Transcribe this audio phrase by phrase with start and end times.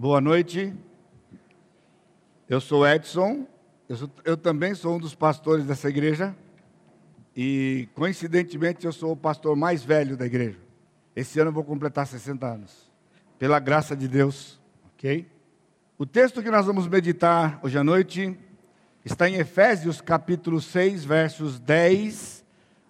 [0.00, 0.72] Boa noite.
[2.48, 3.48] Eu sou Edson.
[3.88, 6.36] Eu, sou, eu, também sou um dos pastores dessa igreja.
[7.34, 10.56] E, coincidentemente, eu sou o pastor mais velho da igreja.
[11.16, 12.88] Esse ano eu vou completar 60 anos.
[13.40, 14.60] Pela graça de Deus.
[14.94, 15.26] Ok?
[15.98, 18.38] O texto que nós vamos meditar hoje à noite
[19.04, 22.44] está em Efésios capítulo 6, versos 10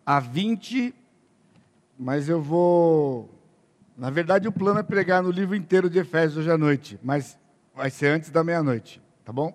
[0.05, 0.95] a 20.
[1.99, 3.38] Mas eu vou
[3.99, 7.37] na verdade, o plano é pregar no livro inteiro de Efésios hoje à noite, mas
[7.75, 9.53] vai ser antes da meia-noite, tá bom?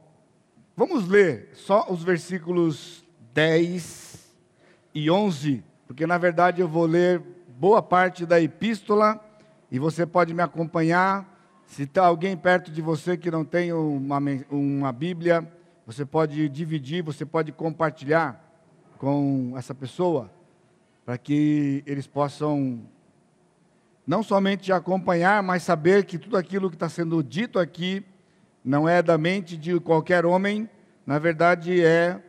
[0.75, 4.35] Vamos ler só os versículos 10
[4.93, 7.21] e 11, porque na verdade eu vou ler
[7.57, 9.17] boa parte da epístola
[9.71, 11.25] e você pode me acompanhar.
[11.65, 14.19] Se está alguém perto de você que não tem uma,
[14.51, 15.49] uma Bíblia,
[15.85, 18.43] você pode dividir, você pode compartilhar
[18.97, 20.29] com essa pessoa,
[21.05, 22.81] para que eles possam
[24.05, 28.05] não somente acompanhar, mas saber que tudo aquilo que está sendo dito aqui
[28.63, 30.69] não é da mente de qualquer homem,
[31.05, 32.21] na verdade é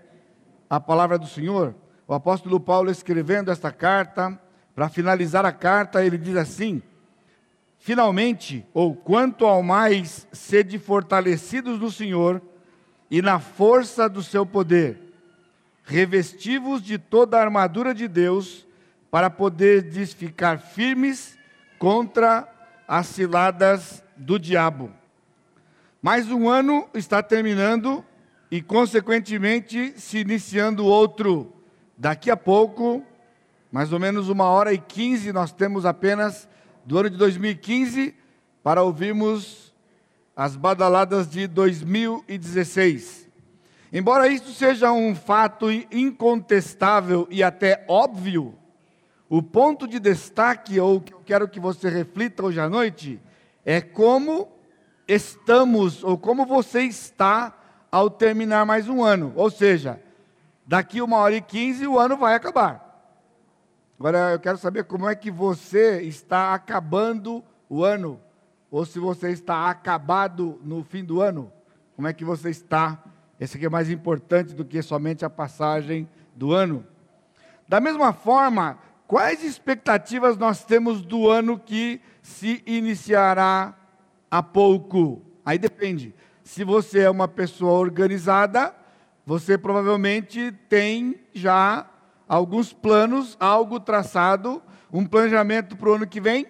[0.68, 1.74] a palavra do Senhor.
[2.06, 4.38] O apóstolo Paulo escrevendo esta carta,
[4.74, 6.82] para finalizar a carta, ele diz assim:
[7.78, 12.42] Finalmente, ou quanto ao mais, sede fortalecidos no Senhor
[13.10, 14.98] e na força do seu poder,
[15.84, 18.66] revestivos de toda a armadura de Deus,
[19.10, 21.38] para poder ficar firmes
[21.84, 22.48] contra
[22.88, 24.90] as ciladas do diabo.
[26.00, 28.02] Mais um ano está terminando
[28.50, 31.52] e, consequentemente, se iniciando outro.
[31.94, 33.04] Daqui a pouco,
[33.70, 36.48] mais ou menos uma hora e quinze, nós temos apenas
[36.86, 38.14] do ano de 2015
[38.62, 39.70] para ouvirmos
[40.34, 43.28] as badaladas de 2016.
[43.92, 48.54] Embora isso seja um fato incontestável e até óbvio,
[49.28, 53.20] o ponto de destaque, ou que eu quero que você reflita hoje à noite,
[53.64, 54.48] é como
[55.08, 57.54] estamos, ou como você está
[57.90, 59.32] ao terminar mais um ano.
[59.36, 60.00] Ou seja,
[60.66, 62.84] daqui uma hora e quinze o ano vai acabar.
[63.98, 68.20] Agora eu quero saber como é que você está acabando o ano,
[68.70, 71.50] ou se você está acabado no fim do ano.
[71.96, 73.02] Como é que você está?
[73.38, 76.84] Esse aqui é mais importante do que somente a passagem do ano.
[77.68, 83.76] Da mesma forma, Quais expectativas nós temos do ano que se iniciará
[84.30, 85.22] há pouco?
[85.44, 86.14] Aí depende.
[86.42, 88.74] Se você é uma pessoa organizada,
[89.26, 91.86] você provavelmente tem já
[92.26, 94.62] alguns planos, algo traçado,
[94.92, 96.46] um planejamento para o ano que vem.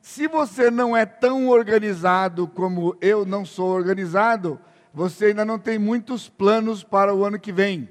[0.00, 4.60] Se você não é tão organizado como eu não sou organizado,
[4.92, 7.88] você ainda não tem muitos planos para o ano que vem.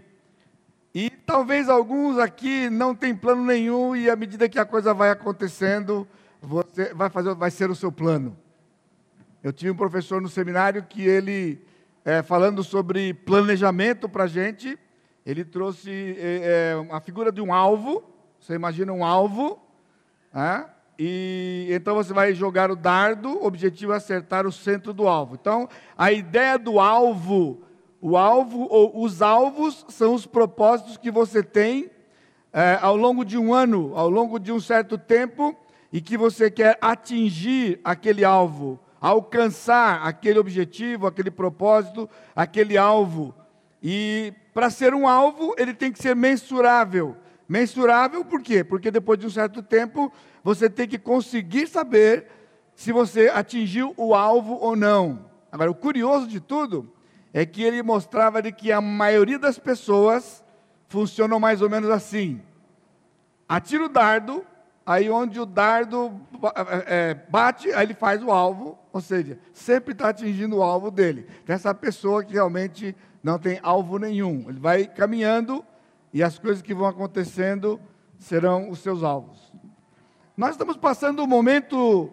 [0.93, 5.09] E talvez alguns aqui não têm plano nenhum e à medida que a coisa vai
[5.09, 6.07] acontecendo,
[6.41, 8.37] você vai fazer, vai ser o seu plano.
[9.43, 11.61] Eu tive um professor no seminário que ele,
[12.03, 14.77] é, falando sobre planejamento para a gente,
[15.25, 18.03] ele trouxe é, é, a figura de um alvo.
[18.39, 19.59] Você imagina um alvo,
[20.33, 20.65] é?
[20.97, 25.35] e então você vai jogar o dardo, o objetivo é acertar o centro do alvo.
[25.35, 25.67] Então,
[25.97, 27.61] a ideia do alvo
[28.09, 31.91] o alvo ou os alvos são os propósitos que você tem
[32.53, 35.53] é, ao longo de um ano, ao longo de um certo tempo,
[35.91, 43.35] e que você quer atingir aquele alvo, alcançar aquele objetivo, aquele propósito, aquele alvo.
[43.83, 47.17] E para ser um alvo, ele tem que ser mensurável.
[47.45, 48.63] Mensurável por quê?
[48.63, 50.09] Porque depois de um certo tempo,
[50.41, 52.27] você tem que conseguir saber
[52.73, 55.25] se você atingiu o alvo ou não.
[55.51, 56.95] Agora, o curioso de tudo
[57.39, 60.43] é que ele mostrava de que a maioria das pessoas
[60.87, 62.41] funcionam mais ou menos assim.
[63.47, 64.43] Atira o dardo,
[64.83, 66.19] aí onde o dardo
[66.87, 71.27] é, bate, aí ele faz o alvo, ou seja, sempre está atingindo o alvo dele.
[71.43, 74.45] Então, essa pessoa que realmente não tem alvo nenhum.
[74.49, 75.63] Ele vai caminhando
[76.11, 77.79] e as coisas que vão acontecendo
[78.17, 79.53] serão os seus alvos.
[80.35, 82.05] Nós estamos passando um momento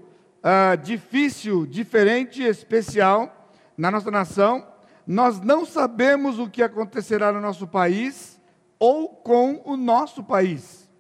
[0.43, 4.74] uh, difícil, diferente, especial na nossa nação
[5.07, 8.41] nós não sabemos o que acontecerá no nosso país
[8.79, 10.91] ou com o nosso país.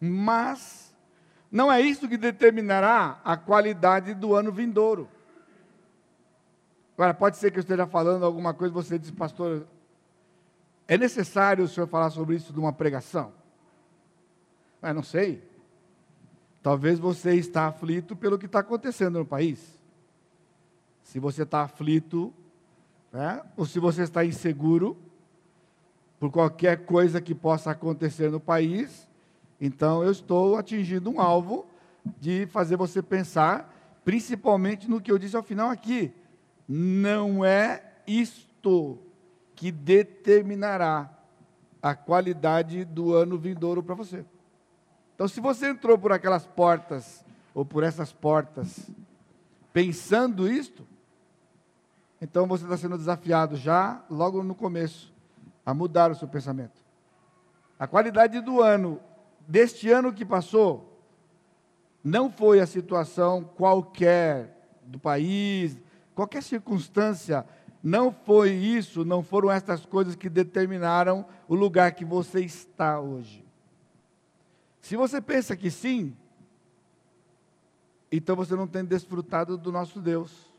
[0.00, 0.94] Mas
[1.50, 5.08] não é isso que determinará a qualidade do ano vindouro.
[6.96, 9.66] Agora, pode ser que eu esteja falando alguma coisa você diz, pastor,
[10.86, 13.32] é necessário o senhor falar sobre isso numa pregação?
[14.82, 15.42] Eu ah, não sei.
[16.62, 19.78] Talvez você está aflito pelo que está acontecendo no país.
[21.02, 22.34] Se você está aflito
[23.14, 23.40] né?
[23.56, 24.98] ou se você está inseguro
[26.18, 29.08] por qualquer coisa que possa acontecer no país,
[29.60, 31.64] então eu estou atingindo um alvo
[32.20, 33.72] de fazer você pensar
[34.04, 36.12] principalmente no que eu disse ao final aqui.
[36.68, 38.98] Não é isto
[39.54, 41.10] que determinará
[41.80, 44.24] a qualidade do ano vindouro para você.
[45.14, 47.24] Então, se você entrou por aquelas portas,
[47.54, 48.90] ou por essas portas,
[49.72, 50.84] pensando isto,
[52.20, 55.12] então você está sendo desafiado já, logo no começo,
[55.64, 56.82] a mudar o seu pensamento.
[57.78, 59.00] A qualidade do ano,
[59.46, 61.02] deste ano que passou,
[62.02, 65.76] não foi a situação qualquer do país,
[66.14, 67.46] qualquer circunstância,
[67.82, 73.44] não foi isso, não foram estas coisas que determinaram o lugar que você está hoje.
[74.80, 76.16] Se você pensa que sim,
[78.12, 80.53] então você não tem desfrutado do nosso Deus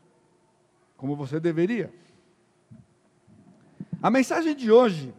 [0.96, 1.92] como você deveria.
[4.02, 5.14] A mensagem de hoje,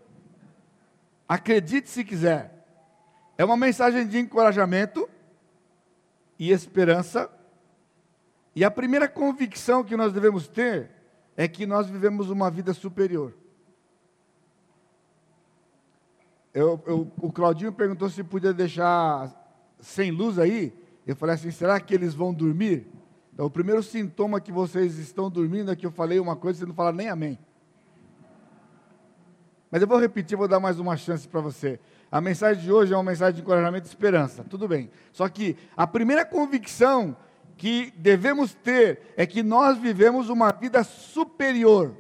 [1.27, 2.57] acredite se quiser,
[3.38, 5.07] é uma mensagem de encorajamento
[6.39, 7.29] e esperança.
[8.56, 10.89] E a primeira convicção que nós devemos ter
[11.35, 13.33] é que nós vivemos uma vida superior.
[16.53, 19.31] Eu, eu, o Claudinho perguntou se podia deixar
[19.79, 20.74] sem luz aí.
[21.06, 22.88] Eu falei assim: será que eles vão dormir?
[23.38, 26.60] Então, o primeiro sintoma que vocês estão dormindo é que eu falei uma coisa e
[26.62, 27.38] vocês não falaram nem amém.
[29.69, 31.80] Mas eu vou repetir, vou dar mais uma chance para você.
[32.12, 34.89] A mensagem de hoje é uma mensagem de encorajamento e esperança, tudo bem.
[35.13, 37.16] Só que a primeira convicção
[37.56, 41.95] que devemos ter é que nós vivemos uma vida superior.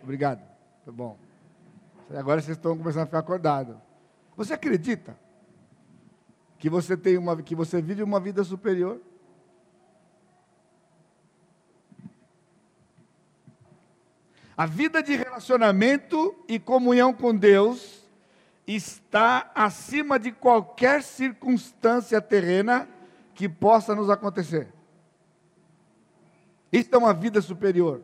[0.00, 0.48] Obrigado.
[0.86, 1.18] Tá bom.
[2.14, 3.74] Agora vocês estão começando a ficar acordados.
[4.36, 5.18] Você acredita
[6.56, 9.00] que você tem uma que você vive uma vida superior?
[14.56, 18.04] A vida de relacionamento e comunhão com Deus
[18.66, 22.88] está acima de qualquer circunstância terrena
[23.34, 24.68] que possa nos acontecer.
[26.72, 28.02] Isso é uma vida superior.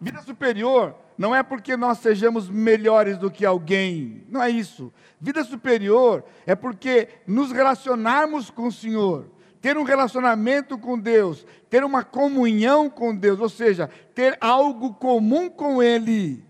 [0.00, 4.92] Vida superior não é porque nós sejamos melhores do que alguém, não é isso.
[5.18, 9.30] Vida superior é porque nos relacionarmos com o Senhor,
[9.66, 15.50] ter um relacionamento com Deus, ter uma comunhão com Deus, ou seja, ter algo comum
[15.50, 16.44] com Ele,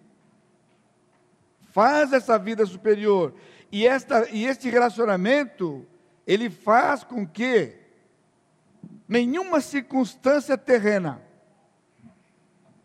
[1.72, 3.32] faz essa vida superior.
[3.72, 5.86] E, esta, e este relacionamento,
[6.26, 7.78] ele faz com que
[9.08, 11.22] nenhuma circunstância terrena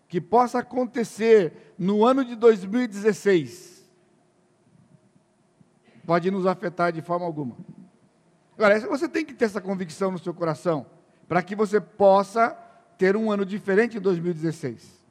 [0.07, 3.85] que possa acontecer no ano de 2016
[6.05, 7.57] pode nos afetar de forma alguma.
[8.55, 10.85] Agora, você tem que ter essa convicção no seu coração,
[11.27, 12.57] para que você possa
[12.97, 15.01] ter um ano diferente em 2016.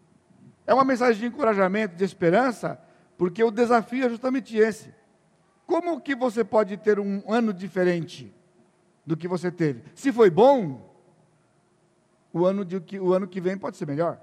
[0.66, 2.80] É uma mensagem de encorajamento, de esperança,
[3.18, 4.94] porque o desafio é justamente esse.
[5.66, 8.32] Como que você pode ter um ano diferente
[9.04, 9.82] do que você teve?
[9.94, 10.90] Se foi bom,
[12.32, 14.20] o ano, de, o ano que vem pode ser melhor.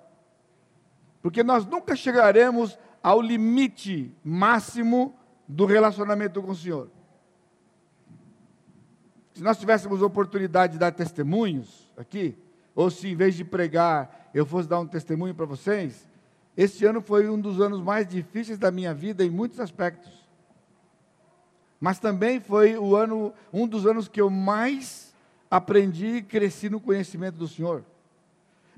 [1.21, 5.15] Porque nós nunca chegaremos ao limite máximo
[5.47, 6.89] do relacionamento com o Senhor.
[9.38, 12.36] Se nós tivéssemos oportunidade de dar testemunhos aqui,
[12.74, 16.07] ou se em vez de pregar eu fosse dar um testemunho para vocês,
[16.57, 20.28] este ano foi um dos anos mais difíceis da minha vida em muitos aspectos.
[21.80, 25.13] Mas também foi o ano, um dos anos que eu mais
[25.51, 27.86] aprendi e cresci no conhecimento do Senhor.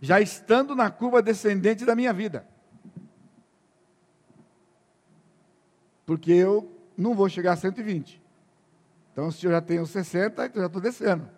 [0.02, 2.46] Já estando na curva descendente da minha vida.
[6.06, 8.19] Porque eu não vou chegar a 120.
[9.20, 11.30] Então, se eu já tenho 60, então já estou descendo.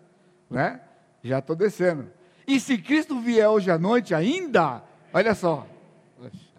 [0.48, 0.80] Né?
[1.20, 2.08] Já estou descendo.
[2.46, 5.66] E se Cristo vier hoje à noite ainda, olha só,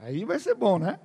[0.02, 1.00] aí vai ser bom, né?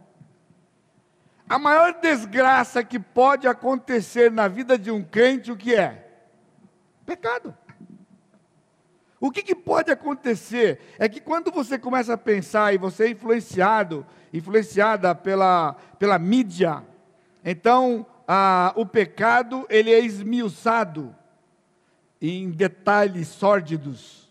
[1.48, 6.10] A maior desgraça que pode acontecer na vida de um crente, o que é?
[7.06, 7.56] Pecado.
[9.20, 13.10] O que, que, pode acontecer é que quando você começa a pensar e você é
[13.10, 16.82] influenciado, influenciada pela, pela mídia,
[17.44, 21.16] então ah, o pecado ele é esmiuçado
[22.20, 24.30] em detalhes sórdidos.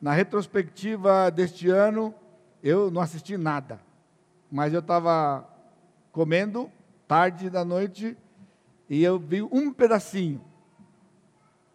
[0.00, 2.12] Na retrospectiva deste ano,
[2.60, 3.80] eu não assisti nada,
[4.50, 5.48] mas eu estava
[6.10, 6.68] comendo
[7.06, 8.16] tarde da noite
[8.90, 10.44] e eu vi um pedacinho.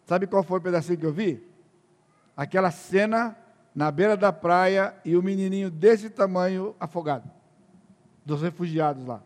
[0.04, 1.42] Sabe qual foi o pedacinho que eu vi?
[2.36, 3.34] Aquela cena
[3.74, 7.30] na beira da praia e o menininho desse tamanho afogado,
[8.22, 9.22] dos refugiados lá.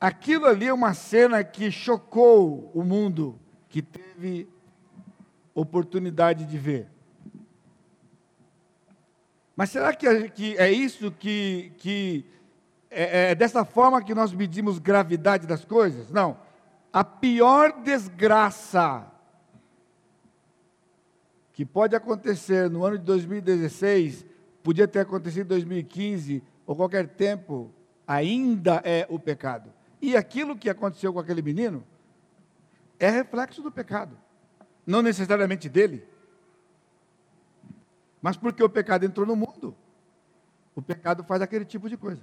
[0.00, 3.38] Aquilo ali é uma cena que chocou o mundo
[3.68, 4.48] que teve
[5.54, 6.88] oportunidade de ver.
[9.56, 10.06] Mas será que,
[10.56, 12.24] é isso que, que
[12.88, 16.10] é, é dessa forma que nós medimos gravidade das coisas?
[16.10, 16.38] Não.
[16.92, 19.04] A pior desgraça
[21.52, 24.24] que pode acontecer no ano de 2016,
[24.62, 27.72] podia ter acontecido em 2015 ou qualquer tempo,
[28.06, 29.72] ainda é o pecado.
[30.00, 31.84] E aquilo que aconteceu com aquele menino
[32.98, 34.16] é reflexo do pecado,
[34.86, 36.06] não necessariamente dele,
[38.20, 39.76] mas porque o pecado entrou no mundo.
[40.74, 42.22] O pecado faz aquele tipo de coisa.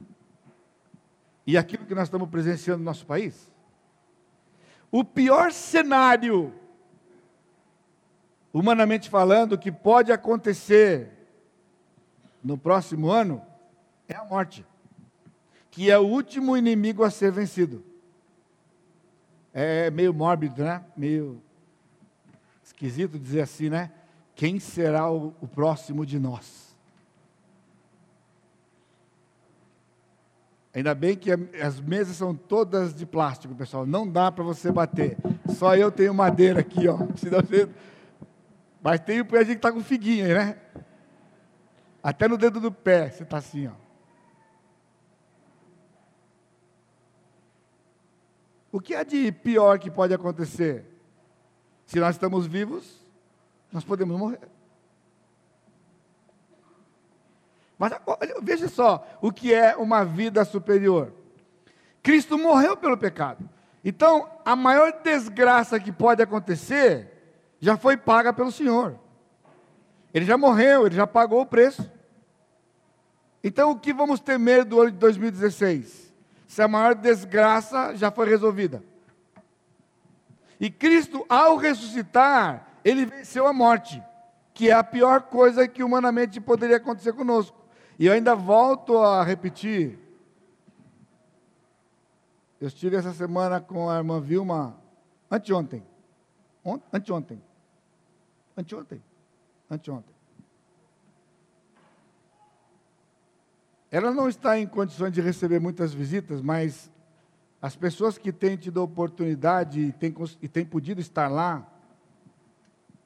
[1.47, 3.51] E aquilo que nós estamos presenciando no nosso país,
[4.91, 6.53] o pior cenário,
[8.53, 11.11] humanamente falando, que pode acontecer
[12.43, 13.41] no próximo ano
[14.07, 14.65] é a morte,
[15.75, 17.83] que é o último inimigo a ser vencido.
[19.53, 20.81] É meio mórbido, né?
[20.95, 21.43] Meio
[22.63, 23.91] esquisito dizer assim, né?
[24.35, 26.77] Quem será o, o próximo de nós?
[30.73, 31.29] Ainda bem que
[31.61, 33.85] as mesas são todas de plástico, pessoal.
[33.85, 35.17] Não dá para você bater.
[35.57, 36.99] Só eu tenho madeira aqui, ó.
[38.81, 40.57] Mas tem o pé que está com figuinha, né?
[42.01, 43.84] Até no dedo do pé você está assim, ó.
[48.75, 50.83] O que é de pior que pode acontecer?
[51.85, 53.01] Se nós estamos vivos,
[53.71, 54.49] nós podemos morrer.
[57.77, 61.13] Mas olha, veja só o que é uma vida superior.
[62.03, 63.49] Cristo morreu pelo pecado.
[63.81, 67.09] Então, a maior desgraça que pode acontecer
[67.61, 68.99] já foi paga pelo Senhor.
[70.13, 71.89] Ele já morreu, ele já pagou o preço.
[73.41, 76.04] Então, o que vamos temer do ano de 2016?
[76.55, 78.81] Se a maior desgraça já foi resolvida.
[80.57, 84.01] E Cristo, ao ressuscitar, ele venceu a morte,
[84.53, 87.57] que é a pior coisa que humanamente poderia acontecer conosco.
[87.99, 89.99] E eu ainda volto a repetir.
[92.61, 94.77] Eu estive essa semana com a irmã Vilma,
[95.29, 95.83] anteontem.
[96.93, 97.43] Anteontem.
[98.55, 99.03] Anteontem.
[99.69, 100.14] Anteontem.
[103.91, 106.91] Ela não está em condições de receber muitas visitas, mas
[107.61, 111.67] as pessoas que têm tido a oportunidade e têm, e têm podido estar lá,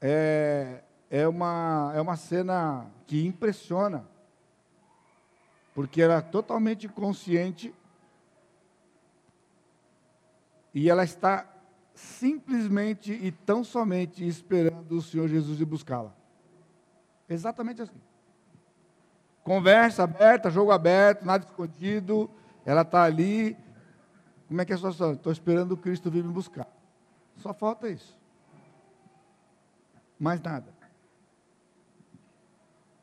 [0.02, 4.06] é, é, uma, é uma cena que impressiona,
[5.74, 7.74] porque ela é totalmente consciente
[10.74, 11.48] e ela está
[11.94, 16.16] simplesmente e tão somente esperando o Senhor Jesus ir buscá-la.
[17.28, 18.00] Exatamente assim.
[19.50, 22.30] Conversa aberta, jogo aberto, nada escondido.
[22.64, 23.58] Ela está ali.
[24.48, 25.14] Como é que é a situação?
[25.14, 26.68] Estou esperando o Cristo vir me buscar.
[27.38, 28.16] Só falta isso.
[30.20, 30.68] Mais nada.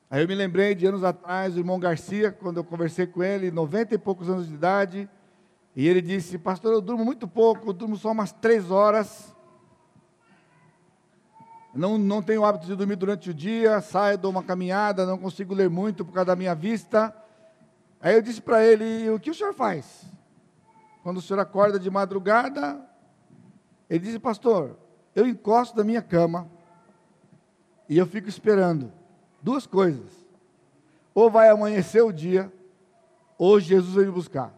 [0.08, 3.50] Aí eu me lembrei de anos atrás, o irmão Garcia, quando eu conversei com ele,
[3.50, 5.10] 90 e poucos anos de idade,
[5.74, 9.35] e ele disse: Pastor, eu durmo muito pouco, eu durmo só umas três horas.
[11.76, 15.18] Não, não tenho o hábito de dormir durante o dia, saio, dou uma caminhada, não
[15.18, 17.14] consigo ler muito por causa da minha vista.
[18.00, 20.04] Aí eu disse para ele: O que o senhor faz?
[21.02, 22.80] Quando o senhor acorda de madrugada,
[23.88, 24.76] ele disse: Pastor,
[25.14, 26.48] eu encosto da minha cama
[27.88, 28.92] e eu fico esperando
[29.42, 30.26] duas coisas.
[31.14, 32.52] Ou vai amanhecer o dia,
[33.38, 34.52] ou Jesus vai me buscar.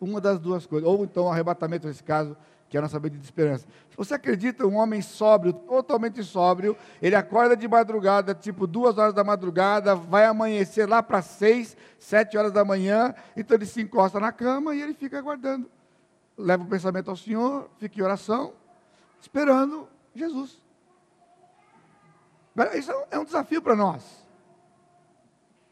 [0.00, 0.88] Uma das duas coisas.
[0.88, 2.36] Ou então arrebatamento, nesse caso,
[2.74, 3.68] que é a nossa vida de esperança.
[3.88, 9.14] Se você acredita, um homem sóbrio, totalmente sóbrio, ele acorda de madrugada, tipo duas horas
[9.14, 14.18] da madrugada, vai amanhecer lá para seis, sete horas da manhã, então ele se encosta
[14.18, 15.70] na cama e ele fica aguardando.
[16.36, 18.54] Leva o pensamento ao Senhor, fica em oração,
[19.20, 20.60] esperando Jesus.
[22.76, 24.02] Isso é um desafio para nós.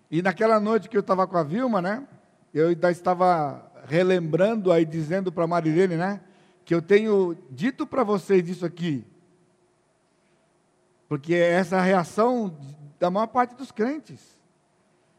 [0.09, 2.07] E naquela noite que eu estava com a Vilma, né?
[2.55, 6.21] Eu ainda estava relembrando aí, dizendo para a Marilene, né?
[6.65, 9.05] Que eu tenho dito para vocês isso aqui,
[11.09, 12.57] porque é essa a reação
[12.99, 14.41] da maior parte dos crentes.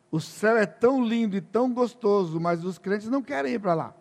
[0.09, 3.73] O céu é tão lindo e tão gostoso, mas os crentes não querem ir para
[3.73, 3.95] lá.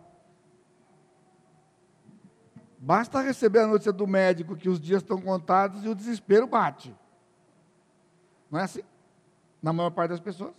[2.77, 6.95] Basta receber a notícia do médico que os dias estão contados e o desespero bate.
[8.51, 8.81] Não é assim?
[9.61, 10.53] Na maior parte das pessoas.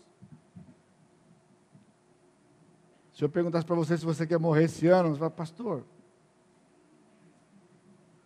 [3.12, 5.84] Se eu perguntasse para você se você quer morrer esse ano, você fala, pastor,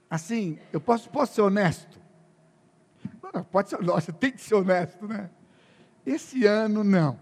[0.09, 1.99] assim, eu posso, posso ser honesto?
[3.33, 5.31] Não, pode ser, você tem que ser honesto, né?
[6.07, 7.19] Esse ano não.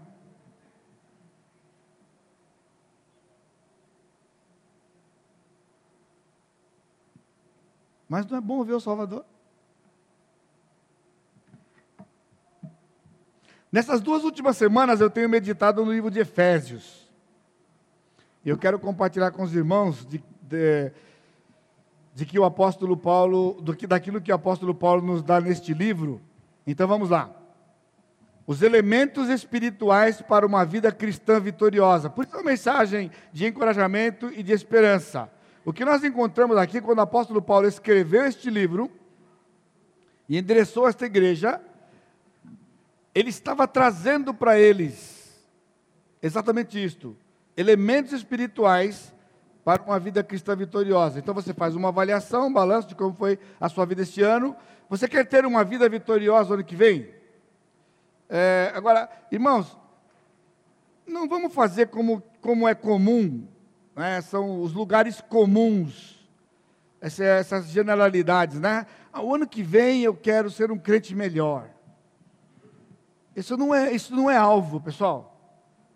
[8.07, 9.25] Mas não é bom ver o Salvador?
[13.69, 17.05] Nessas duas últimas semanas eu tenho meditado no livro de Efésios.
[18.45, 20.91] Eu quero compartilhar com os irmãos de, de,
[22.17, 25.71] de que o apóstolo Paulo, do que, daquilo que o apóstolo Paulo nos dá neste
[25.71, 26.19] livro,
[26.65, 27.29] Então vamos lá.
[28.47, 32.09] Os elementos espirituais para uma vida cristã vitoriosa.
[32.09, 35.29] Por isso é uma mensagem de encorajamento e de esperança.
[35.63, 38.89] O que nós encontramos aqui quando o apóstolo Paulo escreveu este livro
[40.27, 41.61] e endereçou esta igreja,
[43.13, 45.39] ele estava trazendo para eles
[46.19, 47.15] exatamente isto:
[47.55, 49.13] elementos espirituais
[49.67, 51.19] para uma vida cristã vitoriosa.
[51.19, 54.55] Então você faz uma avaliação, um balanço de como foi a sua vida este ano.
[54.89, 57.13] Você quer ter uma vida vitoriosa ano que vem?
[58.29, 59.77] É, agora, irmãos,
[61.05, 63.45] não vamos fazer como, como é comum,
[63.93, 64.21] né?
[64.21, 66.25] são os lugares comuns,
[67.01, 68.85] essa, essas generalidades, né?
[69.11, 71.67] Ah, o ano que vem eu quero ser um crente melhor.
[73.35, 75.37] Isso não é, isso não é alvo, pessoal.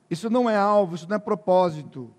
[0.10, 2.14] Isso não é alvo, isso não é propósito.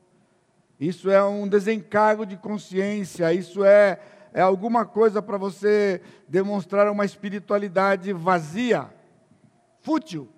[0.83, 4.01] Isso é um desencargo de consciência, isso é,
[4.35, 8.91] é alguma coisa para você demonstrar uma espiritualidade vazia,
[9.81, 10.29] fútil.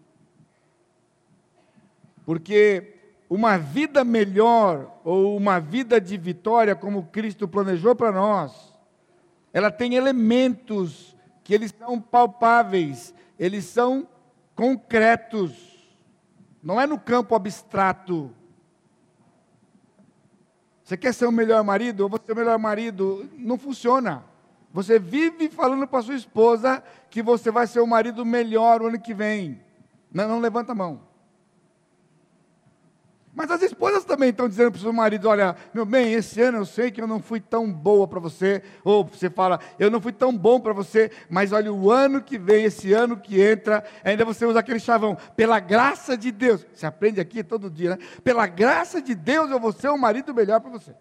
[2.27, 2.93] Porque
[3.27, 8.71] uma vida melhor ou uma vida de vitória, como Cristo planejou para nós,
[9.51, 14.07] ela tem elementos que eles são palpáveis, eles são
[14.55, 15.89] concretos,
[16.63, 18.31] não é no campo abstrato.
[20.85, 22.03] Você quer ser o melhor marido?
[22.03, 23.29] Ou você é o melhor marido?
[23.39, 24.23] Não funciona.
[24.71, 29.01] Você vive falando para sua esposa que você vai ser o marido melhor o ano
[29.01, 29.61] que vem.
[30.13, 31.01] Não, não levanta a mão.
[33.35, 36.59] Mas as esposas também estão dizendo para o seu marido: olha, meu bem, esse ano
[36.59, 38.63] eu sei que eu não fui tão boa para você.
[38.85, 42.39] Ou você fala, eu não fui tão bom para você, mas olha, o ano que
[42.39, 46.65] vem, esse ano que entra, ainda você usa aquele chavão, pela graça de Deus.
[46.73, 47.99] Você aprende aqui todo dia, né?
[48.23, 50.95] Pela graça de Deus eu vou ser um marido melhor para você.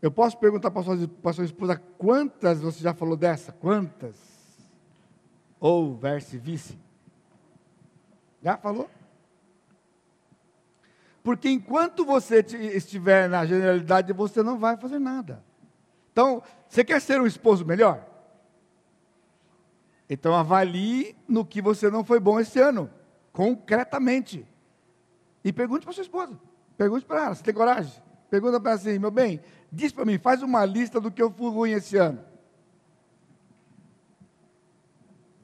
[0.00, 0.96] Eu posso perguntar para sua,
[1.32, 3.50] sua esposa quantas você já falou dessa?
[3.50, 4.14] Quantas?
[5.58, 6.85] Ou verse-vice?
[8.46, 8.88] Já falou?
[11.20, 15.42] Porque enquanto você estiver na generalidade, você não vai fazer nada.
[16.12, 18.06] Então, você quer ser um esposo melhor?
[20.08, 22.88] Então avalie no que você não foi bom esse ano,
[23.32, 24.46] concretamente.
[25.42, 26.38] E pergunte para sua esposa.
[26.76, 28.00] Pergunte para ela, você tem coragem?
[28.30, 29.40] Pergunta para ela assim, meu bem,
[29.72, 32.24] diz para mim, faz uma lista do que eu fui ruim esse ano.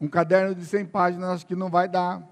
[0.01, 2.32] Um caderno de 100 páginas acho que não vai dar.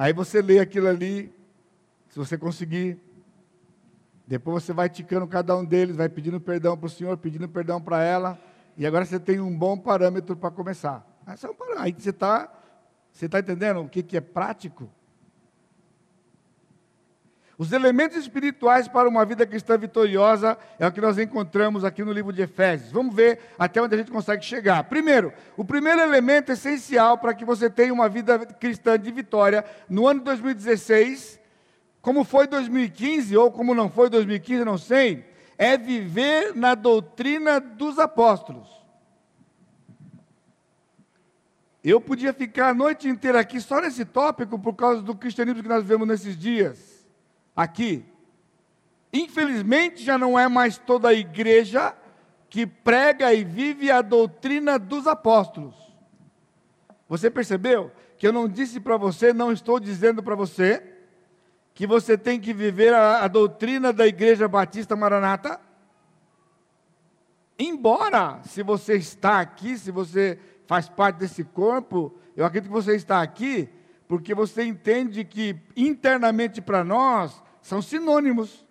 [0.00, 1.30] Aí você lê aquilo ali,
[2.08, 2.98] se você conseguir.
[4.26, 7.78] Depois você vai ticando cada um deles, vai pedindo perdão para o Senhor, pedindo perdão
[7.78, 8.38] para ela.
[8.78, 11.06] E agora você tem um bom parâmetro para começar.
[11.76, 12.50] Aí você está
[13.12, 14.88] você tá entendendo o que, que é prático?
[17.60, 22.10] Os elementos espirituais para uma vida cristã vitoriosa é o que nós encontramos aqui no
[22.10, 22.90] livro de Efésios.
[22.90, 24.82] Vamos ver até onde a gente consegue chegar.
[24.84, 30.08] Primeiro, o primeiro elemento essencial para que você tenha uma vida cristã de vitória no
[30.08, 31.38] ano de 2016,
[32.00, 35.26] como foi 2015 ou como não foi 2015, não sei,
[35.58, 38.70] é viver na doutrina dos apóstolos.
[41.84, 45.68] Eu podia ficar a noite inteira aqui só nesse tópico por causa do cristianismo que
[45.68, 46.89] nós vemos nesses dias
[47.54, 48.04] aqui.
[49.12, 51.94] Infelizmente, já não é mais toda a igreja
[52.48, 55.74] que prega e vive a doutrina dos apóstolos.
[57.08, 60.82] Você percebeu que eu não disse para você, não estou dizendo para você,
[61.74, 65.60] que você tem que viver a, a doutrina da Igreja Batista Maranata?
[67.58, 72.94] Embora, se você está aqui, se você faz parte desse corpo, eu acredito que você
[72.94, 73.68] está aqui
[74.10, 78.66] porque você entende que internamente para nós são sinônimos.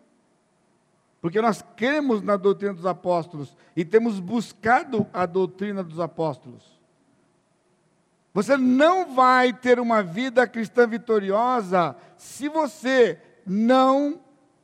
[1.22, 6.78] Porque nós cremos na doutrina dos apóstolos e temos buscado a doutrina dos apóstolos.
[8.34, 14.20] Você não vai ter uma vida cristã vitoriosa se você não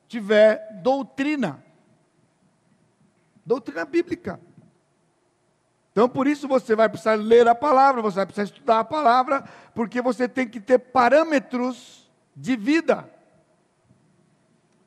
[0.10, 1.64] tiver doutrina.
[3.46, 4.42] Doutrina bíblica.
[5.96, 9.46] Então, por isso você vai precisar ler a palavra, você vai precisar estudar a palavra,
[9.74, 13.10] porque você tem que ter parâmetros de vida.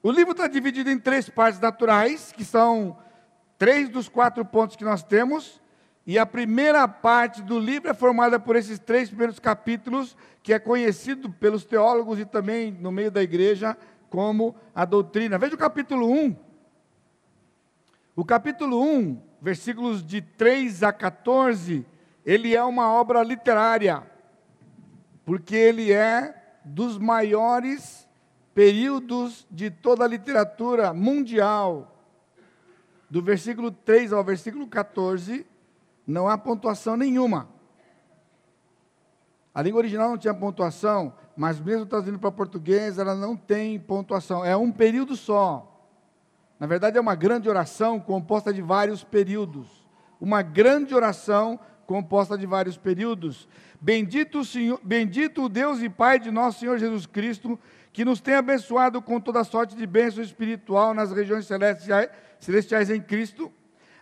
[0.03, 2.99] O livro está dividido em três partes naturais, que são
[3.57, 5.63] três dos quatro pontos que nós temos,
[6.07, 10.59] e a primeira parte do livro é formada por esses três primeiros capítulos, que é
[10.59, 13.75] conhecido pelos teólogos e também no meio da igreja
[14.11, 15.39] como a doutrina.
[15.39, 16.48] Veja o capítulo 1.
[18.19, 21.87] O capítulo 1 versículos de 3 a 14,
[22.27, 24.03] ele é uma obra literária,
[25.25, 28.09] porque ele é dos maiores
[28.53, 31.95] períodos de toda a literatura mundial.
[33.09, 35.47] do versículo 3 ao versículo 14,
[36.05, 37.49] não há pontuação nenhuma.
[39.55, 44.45] A língua original não tinha pontuação, mas mesmo traduzindo para português, ela não tem pontuação.
[44.45, 45.68] É um período só.
[46.59, 49.67] Na verdade, é uma grande oração composta de vários períodos.
[50.21, 53.49] Uma grande oração composta de vários períodos.
[53.81, 57.59] Bendito o, Senhor, bendito o Deus e Pai de nosso Senhor Jesus Cristo,
[57.93, 63.51] que nos tem abençoado com toda sorte de bênção espiritual nas regiões celestiais, em Cristo,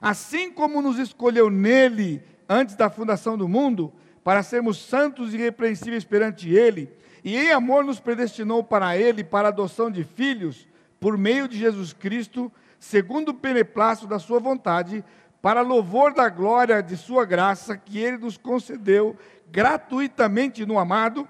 [0.01, 3.93] assim como nos escolheu nele antes da fundação do mundo,
[4.25, 6.91] para sermos santos e irrepreensíveis perante ele,
[7.23, 10.67] e em amor nos predestinou para ele, para a adoção de filhos,
[11.07, 15.05] por meio de Jesus Cristo, segundo o beneplácito da sua vontade,
[15.41, 19.17] para louvor da glória de Sua graça, que Ele nos concedeu
[19.49, 21.29] gratuitamente no amado,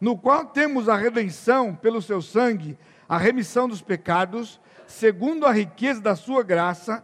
[0.00, 6.00] no qual temos a redenção pelo Seu sangue, a remissão dos pecados, segundo a riqueza
[6.00, 7.02] da Sua graça,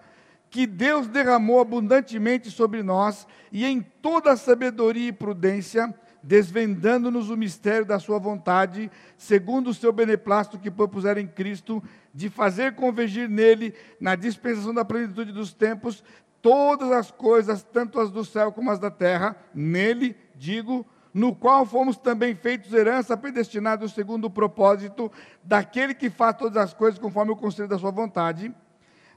[0.48, 5.92] que Deus derramou abundantemente sobre nós e em toda a sabedoria e prudência,
[6.22, 12.28] desvendando-nos o mistério da Sua vontade, segundo o seu beneplácito que propuseram em Cristo, de
[12.28, 16.02] fazer convergir nele, na dispensação da plenitude dos tempos,
[16.42, 21.64] todas as coisas, tanto as do céu como as da terra, nele, digo, no qual
[21.64, 25.10] fomos também feitos herança, predestinados segundo o propósito
[25.42, 28.54] daquele que faz todas as coisas conforme o conselho da sua vontade,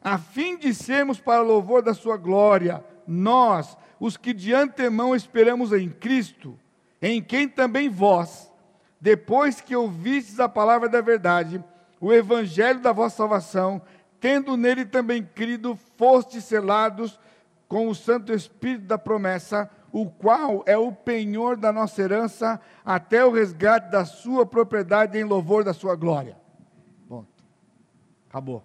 [0.01, 5.73] a fim de sermos para louvor da sua glória, nós, os que de antemão esperamos
[5.73, 6.57] em Cristo,
[7.01, 8.51] em quem também vós,
[8.99, 11.63] depois que ouvistes a palavra da verdade,
[12.01, 13.81] o evangelho da vossa salvação,
[14.19, 17.19] tendo nele também crido, fostes selados
[17.67, 23.23] com o Santo Espírito da promessa, o qual é o penhor da nossa herança até
[23.25, 26.37] o resgate da sua propriedade em louvor da sua glória.
[27.07, 27.27] Ponto.
[28.27, 28.63] Acabou.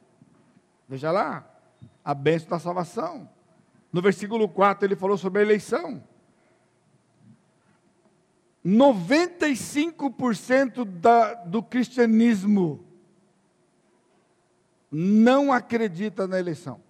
[0.88, 1.44] Veja lá,
[2.04, 3.28] a bênção da salvação.
[3.92, 6.02] No versículo 4 ele falou sobre a eleição.
[8.64, 12.82] 95% da, do cristianismo
[14.90, 16.80] não acredita na eleição.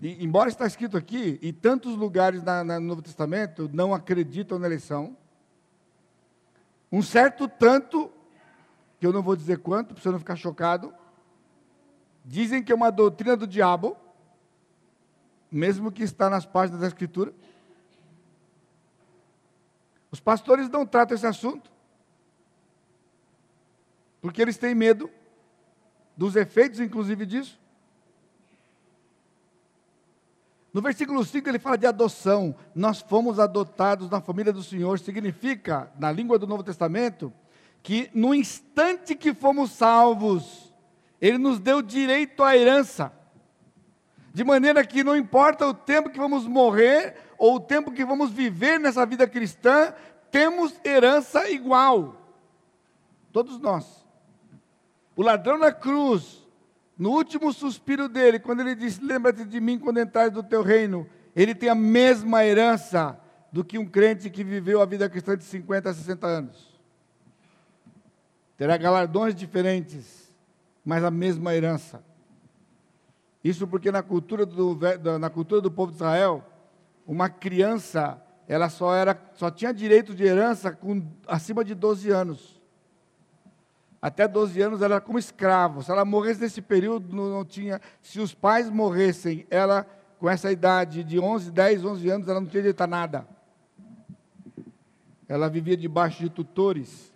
[0.00, 4.58] E, embora está escrito aqui, e tantos lugares na, na, no Novo Testamento não acreditam
[4.58, 5.16] na eleição,
[6.92, 8.12] um certo tanto,
[9.00, 10.94] que eu não vou dizer quanto, para você não ficar chocado,
[12.24, 13.96] dizem que é uma doutrina do diabo,
[15.50, 17.32] mesmo que está nas páginas da Escritura.
[20.16, 21.70] Os pastores não tratam esse assunto,
[24.18, 25.10] porque eles têm medo
[26.16, 27.60] dos efeitos, inclusive, disso.
[30.72, 32.56] No versículo 5 ele fala de adoção.
[32.74, 34.98] Nós fomos adotados na família do Senhor.
[34.98, 37.30] Significa, na língua do Novo Testamento,
[37.82, 40.72] que no instante que fomos salvos,
[41.20, 43.12] Ele nos deu direito à herança.
[44.32, 48.30] De maneira que não importa o tempo que vamos morrer ou o tempo que vamos
[48.30, 49.92] viver nessa vida cristã,
[50.30, 52.16] temos herança igual.
[53.32, 54.06] Todos nós.
[55.14, 56.46] O ladrão na cruz,
[56.98, 61.06] no último suspiro dele, quando ele diz: Lembra-te de mim quando entrares do teu reino,
[61.34, 63.18] ele tem a mesma herança
[63.52, 66.76] do que um crente que viveu a vida cristã de 50 a 60 anos.
[68.56, 70.32] Terá galardões diferentes,
[70.84, 72.02] mas a mesma herança.
[73.44, 74.78] Isso porque na cultura do,
[75.18, 76.44] na cultura do povo de Israel,
[77.06, 82.56] uma criança, ela só, era, só tinha direito de herança com acima de 12 anos
[84.06, 85.82] até 12 anos ela era como escravo.
[85.82, 87.80] Se ela morresse nesse período, não, não, tinha.
[88.00, 89.84] Se os pais morressem, ela,
[90.20, 93.26] com essa idade de 11, 10, 11 anos, ela não tinha direito a nada.
[95.28, 97.12] Ela vivia debaixo de tutores.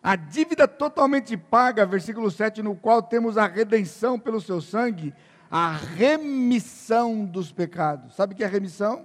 [0.00, 5.12] A dívida totalmente paga, versículo 7, no qual temos a redenção pelo seu sangue,
[5.52, 8.14] a remissão dos pecados.
[8.14, 9.04] Sabe o que é remissão?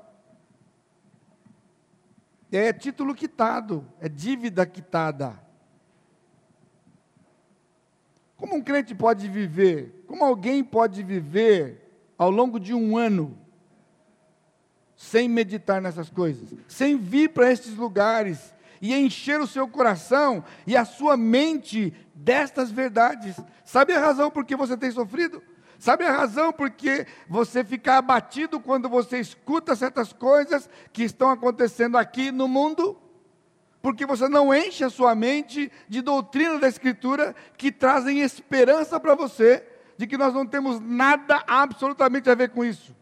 [2.50, 5.38] É título quitado, é dívida quitada.
[8.38, 10.06] Como um crente pode viver?
[10.08, 13.38] Como alguém pode viver ao longo de um ano
[14.96, 20.78] sem meditar nessas coisas, sem vir para estes lugares e encher o seu coração e
[20.78, 23.36] a sua mente destas verdades?
[23.66, 25.44] Sabe a razão por que você tem sofrido?
[25.80, 31.30] Sabe a razão por que você fica abatido quando você escuta certas coisas que estão
[31.30, 33.00] acontecendo aqui no mundo?
[33.88, 39.16] porque você não enche a sua mente de doutrina da Escritura que trazem esperança para
[39.16, 39.66] você
[39.98, 42.94] de que nós não temos nada absolutamente a ver com isso.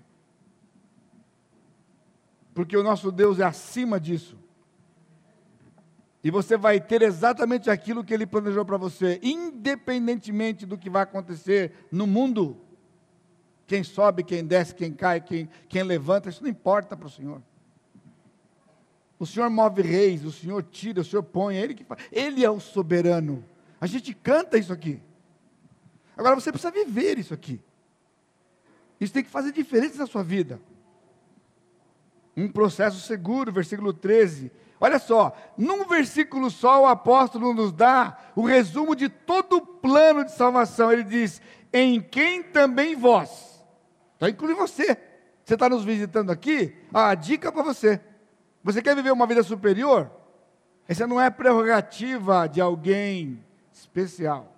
[2.53, 4.37] Porque o nosso Deus é acima disso.
[6.23, 11.01] E você vai ter exatamente aquilo que ele planejou para você, independentemente do que vai
[11.01, 12.57] acontecer no mundo.
[13.67, 17.41] Quem sobe, quem desce, quem cai, quem, quem levanta, isso não importa para o Senhor.
[19.17, 22.01] O Senhor move reis, o Senhor tira, o Senhor põe, é Ele que faz.
[22.11, 23.43] Ele é o soberano.
[23.79, 25.01] A gente canta isso aqui.
[26.17, 27.61] Agora você precisa viver isso aqui.
[28.99, 30.59] Isso tem que fazer diferença na sua vida.
[32.35, 34.51] Um processo seguro, versículo 13.
[34.79, 40.25] Olha só, num versículo só o apóstolo nos dá o resumo de todo o plano
[40.25, 40.91] de salvação.
[40.91, 43.54] Ele diz: Em quem também vós.
[44.25, 44.97] Então inclui você.
[45.43, 46.75] Você está nos visitando aqui?
[46.93, 47.99] Ah, a dica para você.
[48.63, 50.09] Você quer viver uma vida superior?
[50.87, 54.51] Essa não é prerrogativa de alguém especial.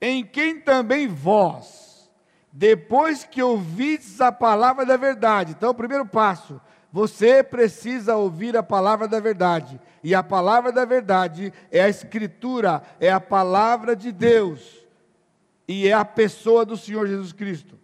[0.00, 2.08] Em quem também vós,
[2.52, 5.54] depois que ouvistes a palavra da verdade.
[5.56, 6.60] Então, o primeiro passo,
[6.92, 9.80] você precisa ouvir a palavra da verdade.
[10.04, 14.77] E a palavra da verdade é a Escritura, é a palavra de Deus.
[15.68, 17.78] E é a pessoa do Senhor Jesus Cristo.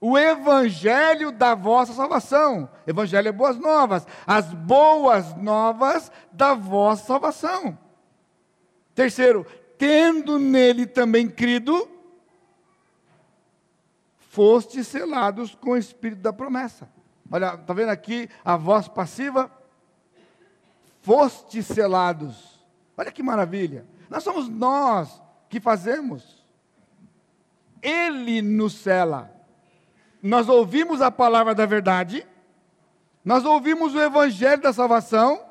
[0.00, 2.70] O Evangelho da vossa salvação.
[2.86, 4.06] Evangelho é boas novas.
[4.26, 7.76] As boas novas da vossa salvação.
[8.94, 9.44] Terceiro,
[9.76, 11.88] tendo nele também crido,
[14.18, 16.88] foste selados com o Espírito da promessa.
[17.30, 19.50] Olha, está vendo aqui a voz passiva?
[21.00, 22.60] Foste selados.
[22.96, 23.86] Olha que maravilha.
[24.10, 26.41] Nós somos nós que fazemos.
[27.82, 29.30] Ele nos sela.
[30.22, 32.24] Nós ouvimos a palavra da verdade,
[33.24, 35.44] nós ouvimos o evangelho da salvação,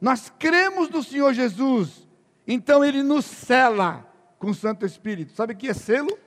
[0.00, 2.06] nós cremos no Senhor Jesus,
[2.46, 4.04] então ele nos sela
[4.38, 5.32] com o Santo Espírito.
[5.32, 6.18] Sabe o que é selo?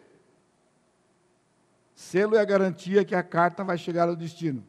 [1.93, 4.63] Selo é a garantia que a carta vai chegar ao destino.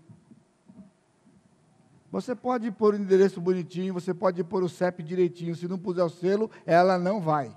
[2.10, 6.04] Você pode pôr o endereço bonitinho, você pode pôr o CEP direitinho, se não puser
[6.04, 7.56] o selo, ela não vai.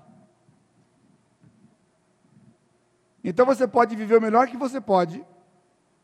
[3.24, 5.24] Então você pode viver o melhor que você pode,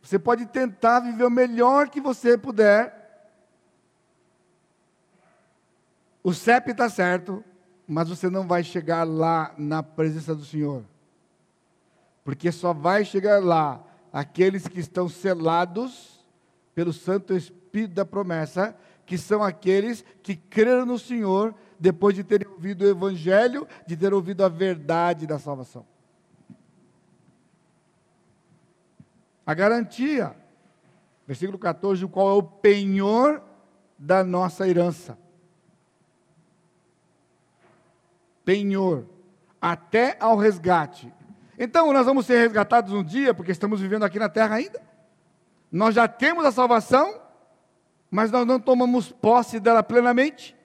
[0.01, 2.99] você pode tentar viver o melhor que você puder.
[6.25, 7.45] O CEP está certo,
[7.87, 10.83] mas você não vai chegar lá na presença do Senhor.
[12.25, 16.25] Porque só vai chegar lá aqueles que estão selados
[16.75, 22.49] pelo Santo Espírito da promessa, que são aqueles que creram no Senhor depois de terem
[22.49, 25.85] ouvido o Evangelho, de ter ouvido a verdade da salvação.
[29.46, 30.35] A garantia,
[31.26, 33.42] versículo 14, o qual é o penhor
[33.98, 35.18] da nossa herança.
[38.44, 39.07] Penhor,
[39.61, 41.12] até ao resgate.
[41.59, 44.81] Então, nós vamos ser resgatados um dia, porque estamos vivendo aqui na terra ainda.
[45.70, 47.20] Nós já temos a salvação,
[48.11, 50.57] mas nós não tomamos posse dela plenamente.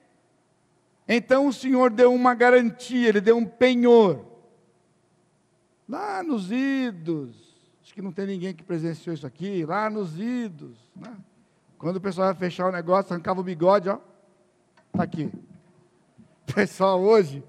[1.06, 4.26] Então o Senhor deu uma garantia, Ele deu um penhor.
[5.88, 7.45] Lá nos idos,
[7.96, 10.76] que não tem ninguém que presenciou isso aqui, lá nos idos.
[10.94, 11.16] Né?
[11.78, 13.98] Quando o pessoal ia fechar o negócio, arrancava o bigode, ó.
[14.92, 15.32] Está aqui.
[16.54, 17.42] Pessoal, hoje,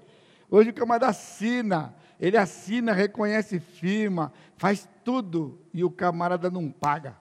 [0.50, 7.14] hoje o camarada assina, ele assina, reconhece firma, faz tudo, e o camarada não paga.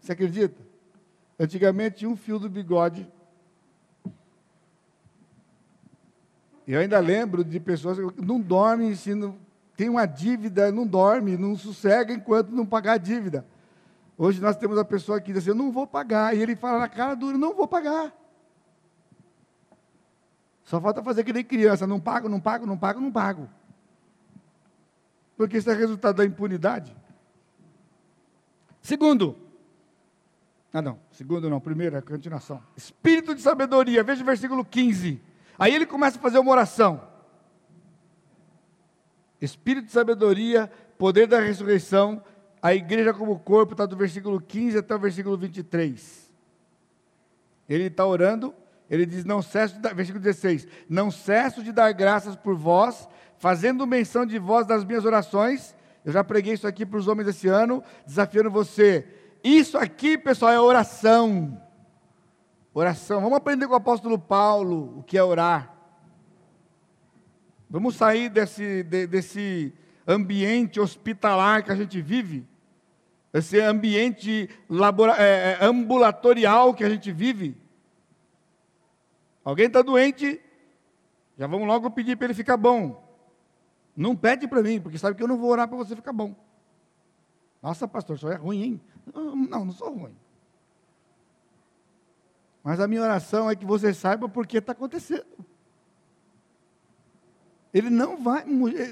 [0.00, 0.56] Você acredita?
[1.38, 3.06] Antigamente um fio do bigode.
[6.66, 9.44] Eu ainda lembro de pessoas que não dormem, se não,
[9.76, 13.46] tem uma dívida, não dorme, não sossega enquanto não pagar a dívida.
[14.16, 16.34] Hoje nós temos a pessoa que diz assim, eu não vou pagar.
[16.34, 18.12] E ele fala na cara dura, não vou pagar.
[20.64, 23.48] Só falta fazer que nem criança, não pago, não pago, não pago, não pago.
[25.36, 26.96] Porque isso é resultado da impunidade.
[28.80, 29.36] Segundo,
[30.76, 30.98] ah, não.
[31.10, 31.58] Segundo não.
[31.58, 32.62] Primeiro, é a continuação.
[32.76, 34.04] Espírito de sabedoria.
[34.04, 35.18] Veja o versículo 15.
[35.58, 37.00] Aí ele começa a fazer uma oração.
[39.40, 42.22] Espírito de sabedoria, poder da ressurreição,
[42.62, 46.30] a igreja como corpo, está do versículo 15 até o versículo 23.
[47.68, 48.54] Ele está orando,
[48.88, 53.86] ele diz: Não cesso, de, versículo 16: Não cesso de dar graças por vós, fazendo
[53.86, 55.74] menção de vós das minhas orações.
[56.04, 59.06] Eu já preguei isso aqui para os homens esse ano, desafiando você
[59.48, 61.62] isso aqui, pessoal, é oração.
[62.74, 63.20] Oração.
[63.20, 65.75] Vamos aprender com o apóstolo Paulo o que é orar.
[67.68, 69.72] Vamos sair desse, de, desse
[70.06, 72.46] ambiente hospitalar que a gente vive,
[73.32, 74.48] esse ambiente
[75.18, 77.56] é, é, ambulatorial que a gente vive.
[79.44, 80.40] Alguém está doente,
[81.36, 83.04] já vamos logo pedir para ele ficar bom.
[83.96, 86.34] Não pede para mim, porque sabe que eu não vou orar para você ficar bom.
[87.62, 88.80] Nossa, pastor, isso é ruim, hein?
[89.12, 90.16] Não, não sou ruim.
[92.62, 95.26] Mas a minha oração é que você saiba por que está acontecendo.
[97.76, 98.42] Ele não vai,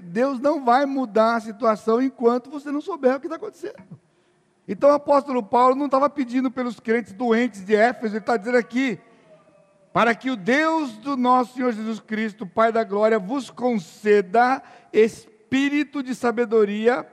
[0.03, 3.83] Deus não vai mudar a situação enquanto você não souber o que está acontecendo.
[4.69, 8.59] Então o apóstolo Paulo não estava pedindo pelos crentes doentes de Éfeso, ele está dizendo
[8.59, 9.01] aqui,
[9.91, 16.03] para que o Deus do nosso Senhor Jesus Cristo, Pai da glória, vos conceda espírito
[16.03, 17.09] de sabedoria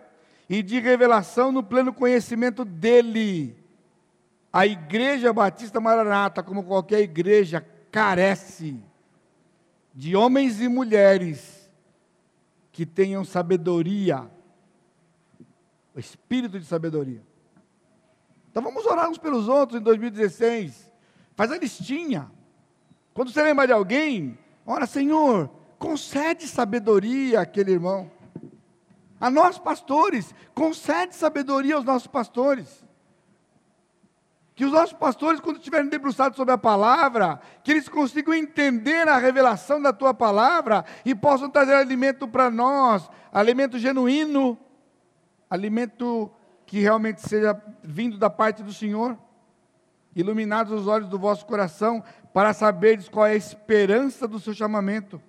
[0.50, 3.56] e de revelação no pleno conhecimento dele.
[4.52, 8.78] A Igreja Batista Maranata, como qualquer igreja, carece
[9.96, 11.61] de homens e mulheres
[12.72, 14.30] que tenham sabedoria,
[15.94, 17.22] o espírito de sabedoria.
[18.50, 20.92] Então vamos orar uns pelos outros em 2016.
[21.36, 22.32] Faz a listinha.
[23.14, 28.12] Quando você lembra de alguém, ora, Senhor, concede sabedoria àquele irmão.
[29.20, 32.86] A nós pastores, concede sabedoria aos nossos pastores.
[34.56, 39.18] Que os nossos pastores, quando estiverem debruçados sobre a palavra, que eles consigam entender a
[39.18, 44.58] revelação da tua palavra e possam trazer alimento para nós, alimento genuíno,
[45.50, 46.32] alimento
[46.66, 49.18] que realmente seja vindo da parte do Senhor.
[50.16, 55.22] Iluminados os olhos do vosso coração, para saberdes qual é a esperança do seu chamamento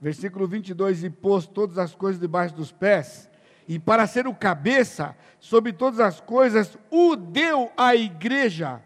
[0.00, 3.27] versículo 22, e pôs todas as coisas debaixo dos pés,
[3.68, 8.82] e para ser o cabeça sobre todas as coisas, o deu à igreja,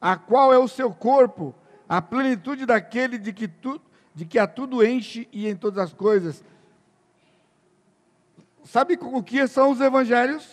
[0.00, 1.52] a qual é o seu corpo,
[1.88, 3.80] a plenitude daquele de que, tu,
[4.14, 6.44] de que a tudo enche e em todas as coisas.
[8.62, 10.48] Sabe o que são os evangelhos?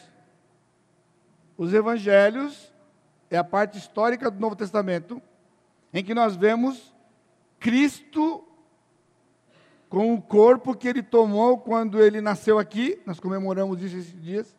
[1.55, 2.73] Os evangelhos
[3.29, 5.21] é a parte histórica do Novo Testamento,
[5.93, 6.95] em que nós vemos
[7.59, 8.46] Cristo
[9.89, 14.55] com o corpo que ele tomou quando ele nasceu aqui, nós comemoramos isso esses dias.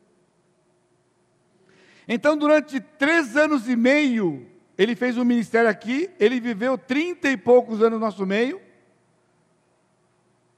[2.06, 4.46] Então, durante três anos e meio,
[4.78, 8.60] ele fez um ministério aqui, ele viveu trinta e poucos anos no nosso meio.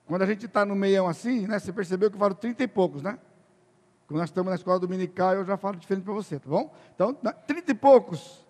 [0.07, 2.69] Quando a gente está no meião assim, né, você percebeu que eu falo trinta e
[2.69, 3.19] poucos, né?
[4.07, 6.73] Quando nós estamos na escola dominical, eu já falo diferente para você, tá bom?
[6.95, 7.15] Então,
[7.47, 8.45] trinta e poucos.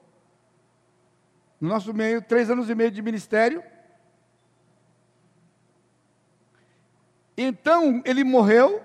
[1.61, 3.63] No nosso meio, três anos e meio de ministério.
[7.37, 8.83] Então ele morreu,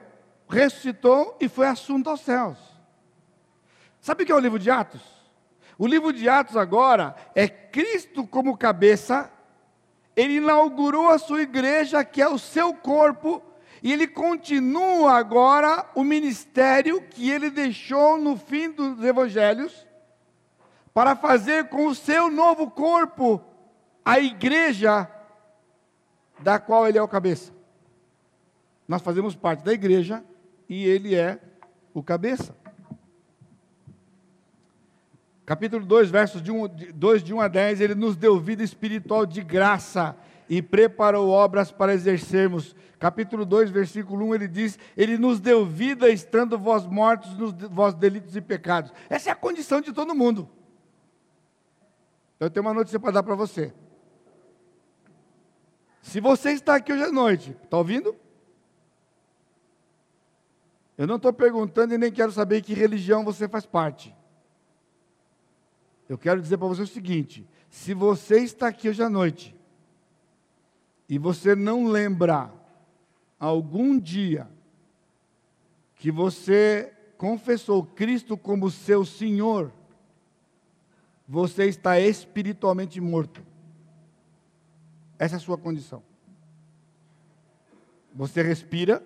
[0.47, 2.57] ressuscitou e foi assunto aos céus.
[3.99, 5.01] Sabe o que é o livro de Atos?
[5.77, 9.31] O livro de Atos agora é Cristo como cabeça,
[10.15, 13.43] ele inaugurou a sua igreja, que é o seu corpo,
[13.83, 19.85] e ele continua agora o ministério que ele deixou no fim dos evangelhos,
[20.93, 23.43] para fazer com o seu novo corpo
[24.05, 25.09] a igreja
[26.39, 27.54] da qual ele é o cabeça.
[28.87, 30.23] Nós fazemos parte da igreja
[30.69, 31.39] e ele é
[31.93, 32.55] o cabeça.
[35.45, 39.25] Capítulo 2, versos de 1, 2 de 1 a 10, ele nos deu vida espiritual
[39.25, 40.17] de graça
[40.49, 42.75] e preparou obras para exercermos.
[42.97, 47.99] Capítulo 2, versículo 1, ele diz: Ele nos deu vida estando vós mortos nos vossos
[47.99, 48.91] delitos e pecados.
[49.09, 50.49] Essa é a condição de todo mundo.
[52.35, 53.71] Então, eu tenho uma notícia para dar para você.
[56.01, 58.15] Se você está aqui hoje à noite, está ouvindo?
[60.97, 64.15] Eu não estou perguntando e nem quero saber que religião você faz parte.
[66.07, 69.55] Eu quero dizer para você o seguinte: se você está aqui hoje à noite
[71.09, 72.51] e você não lembra
[73.39, 74.49] algum dia
[75.95, 79.71] que você confessou Cristo como seu Senhor,
[81.27, 83.43] você está espiritualmente morto.
[85.17, 86.03] Essa é a sua condição.
[88.13, 89.03] Você respira,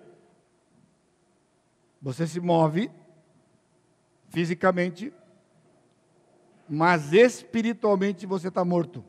[2.00, 2.90] você se move
[4.30, 5.12] fisicamente,
[6.68, 9.04] mas espiritualmente você está morto.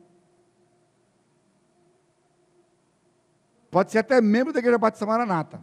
[3.70, 5.60] Pode ser até membro da Igreja Batista Maranata.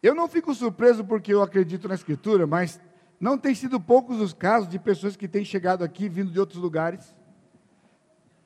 [0.00, 2.80] Eu não fico surpreso porque eu acredito na Escritura, mas
[3.18, 6.60] não tem sido poucos os casos de pessoas que têm chegado aqui vindo de outros
[6.60, 7.17] lugares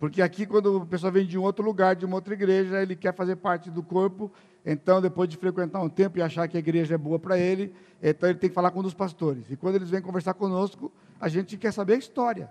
[0.02, 2.96] porque aqui, quando a pessoa vem de um outro lugar, de uma outra igreja, ele
[2.96, 4.32] quer fazer parte do corpo.
[4.66, 7.72] Então, depois de frequentar um tempo e achar que a igreja é boa para ele,
[8.02, 9.48] então ele tem que falar com um dos pastores.
[9.48, 10.90] E quando eles vêm conversar conosco,
[11.20, 12.50] a gente quer saber a história.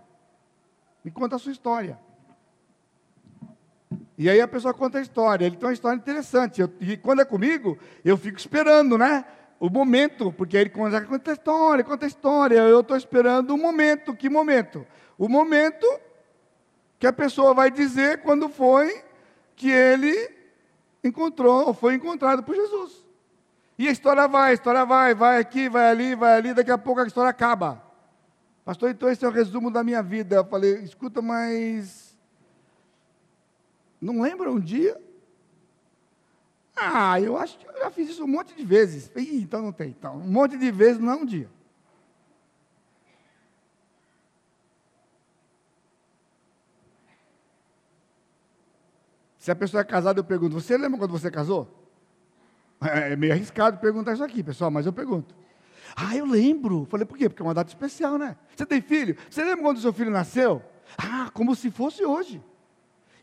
[1.03, 1.99] Me conta a sua história.
[4.17, 5.45] E aí a pessoa conta a história.
[5.45, 6.61] Ele tem uma história interessante.
[6.61, 9.25] Eu, e quando é comigo, eu fico esperando, né?
[9.59, 12.59] O momento, porque ele conta, conta a história, conta a história.
[12.59, 14.15] Eu estou esperando o momento.
[14.15, 14.87] Que momento?
[15.17, 15.85] O momento
[17.01, 19.03] que a pessoa vai dizer quando foi
[19.55, 20.29] que ele
[21.03, 23.03] encontrou, ou foi encontrado por Jesus.
[23.75, 26.77] E a história vai, a história vai, vai aqui, vai ali, vai ali, daqui a
[26.77, 27.83] pouco a história acaba.
[28.63, 30.35] Pastor, então esse é o resumo da minha vida.
[30.35, 32.15] Eu falei, escuta, mas.
[33.99, 35.01] Não lembra um dia?
[36.75, 39.09] Ah, eu acho que eu já fiz isso um monte de vezes.
[39.15, 39.89] Ih, então não tem.
[39.89, 41.49] Então, um monte de vezes não é um dia.
[49.41, 51.67] Se a pessoa é casada, eu pergunto: Você lembra quando você casou?
[52.79, 55.33] É, é meio arriscado perguntar isso aqui, pessoal, mas eu pergunto.
[55.95, 56.85] Ah, eu lembro.
[56.85, 57.27] Falei, por quê?
[57.27, 58.37] Porque é uma data especial, né?
[58.55, 59.17] Você tem filho?
[59.29, 60.61] Você lembra quando seu filho nasceu?
[60.95, 62.41] Ah, como se fosse hoje.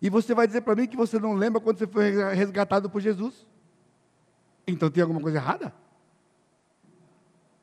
[0.02, 3.00] E você vai dizer para mim que você não lembra quando você foi resgatado por
[3.00, 3.46] Jesus?
[4.66, 5.72] Então tem alguma coisa errada?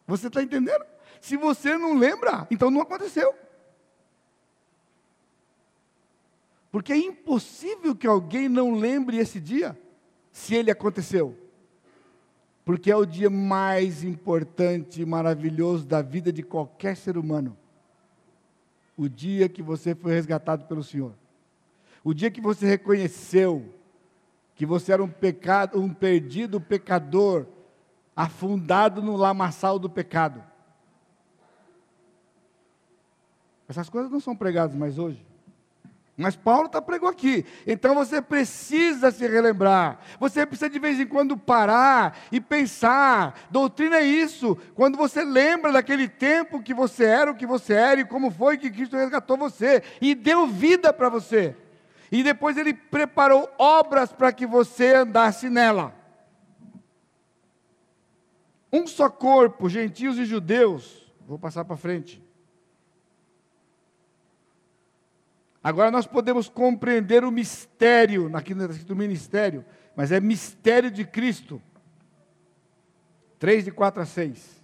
[0.07, 0.85] Você está entendendo?
[1.19, 3.35] Se você não lembra, então não aconteceu.
[6.75, 9.79] Porque é impossível que alguém não lembre esse dia,
[10.29, 11.33] se ele aconteceu.
[12.65, 17.55] Porque é o dia mais importante e maravilhoso da vida de qualquer ser humano.
[18.97, 21.13] O dia que você foi resgatado pelo Senhor.
[22.03, 23.73] O dia que você reconheceu
[24.53, 27.45] que você era um pecado, um perdido pecador,
[28.13, 30.43] afundado no lamaçal do pecado.
[33.65, 35.25] Essas coisas não são pregadas mais hoje.
[36.17, 37.45] Mas Paulo está pregou aqui.
[37.67, 39.99] Então você precisa se relembrar.
[40.17, 43.47] Você precisa de vez em quando parar e pensar.
[43.51, 44.57] Doutrina é isso.
[44.75, 48.57] Quando você lembra daquele tempo que você era o que você era e como foi
[48.57, 51.53] que Cristo resgatou você e deu vida para você.
[52.09, 55.93] E depois ele preparou obras para que você andasse nela.
[58.71, 61.11] Um só corpo, gentios e judeus.
[61.27, 62.24] Vou passar para frente.
[65.65, 71.59] Agora nós podemos compreender o mistério, aqui está escrito ministério, mas é mistério de Cristo.
[73.39, 74.63] 3 de 4 a 6.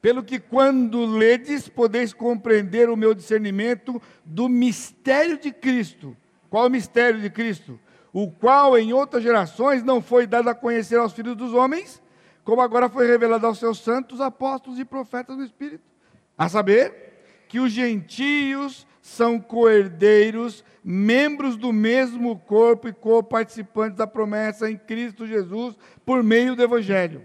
[0.00, 6.16] Pelo que quando ledes, podeis compreender o meu discernimento do mistério de Cristo.
[6.48, 7.80] Qual o mistério de Cristo?
[8.12, 12.00] O qual em outras gerações não foi dado a conhecer aos filhos dos homens,
[12.44, 15.82] como agora foi revelado aos seus santos apóstolos e profetas do Espírito.
[16.38, 17.10] A saber,
[17.48, 25.26] que os gentios são coerdeiros, membros do mesmo corpo e co-participantes da promessa em Cristo
[25.26, 27.22] Jesus por meio do Evangelho.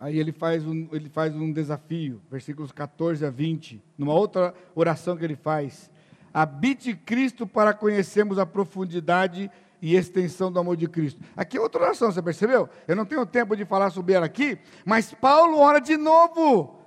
[0.00, 5.16] Aí ele faz, um, ele faz um desafio, versículos 14 a 20, numa outra oração
[5.16, 5.90] que ele faz.
[6.32, 9.50] Habite Cristo para conhecermos a profundidade
[9.84, 11.20] e extensão do amor de Cristo.
[11.36, 12.70] Aqui é outra oração, você percebeu?
[12.88, 16.80] Eu não tenho tempo de falar sobre ela aqui, mas Paulo ora de novo.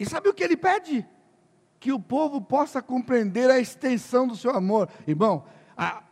[0.00, 1.06] E sabe o que ele pede?
[1.78, 4.88] Que o povo possa compreender a extensão do seu amor.
[5.06, 5.44] Irmão,
[5.76, 6.02] a,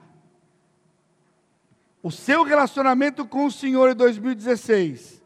[2.01, 5.21] o seu relacionamento com o Senhor em 2016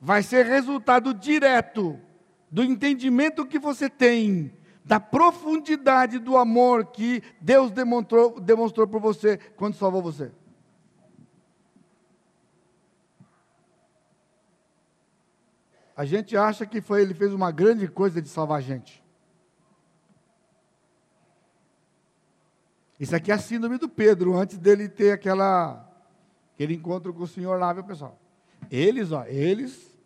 [0.00, 1.98] vai ser resultado direto
[2.48, 4.55] do entendimento que você tem
[4.86, 10.30] da profundidade do amor que Deus demonstrou, demonstrou por você quando salvou você.
[15.96, 19.02] A gente acha que foi, ele fez uma grande coisa de salvar a gente.
[23.00, 25.84] Isso aqui é a síndrome do Pedro, antes dele ter aquela,
[26.54, 28.16] aquele encontro com o Senhor lá, viu pessoal?
[28.70, 29.98] Eles, ó, eles,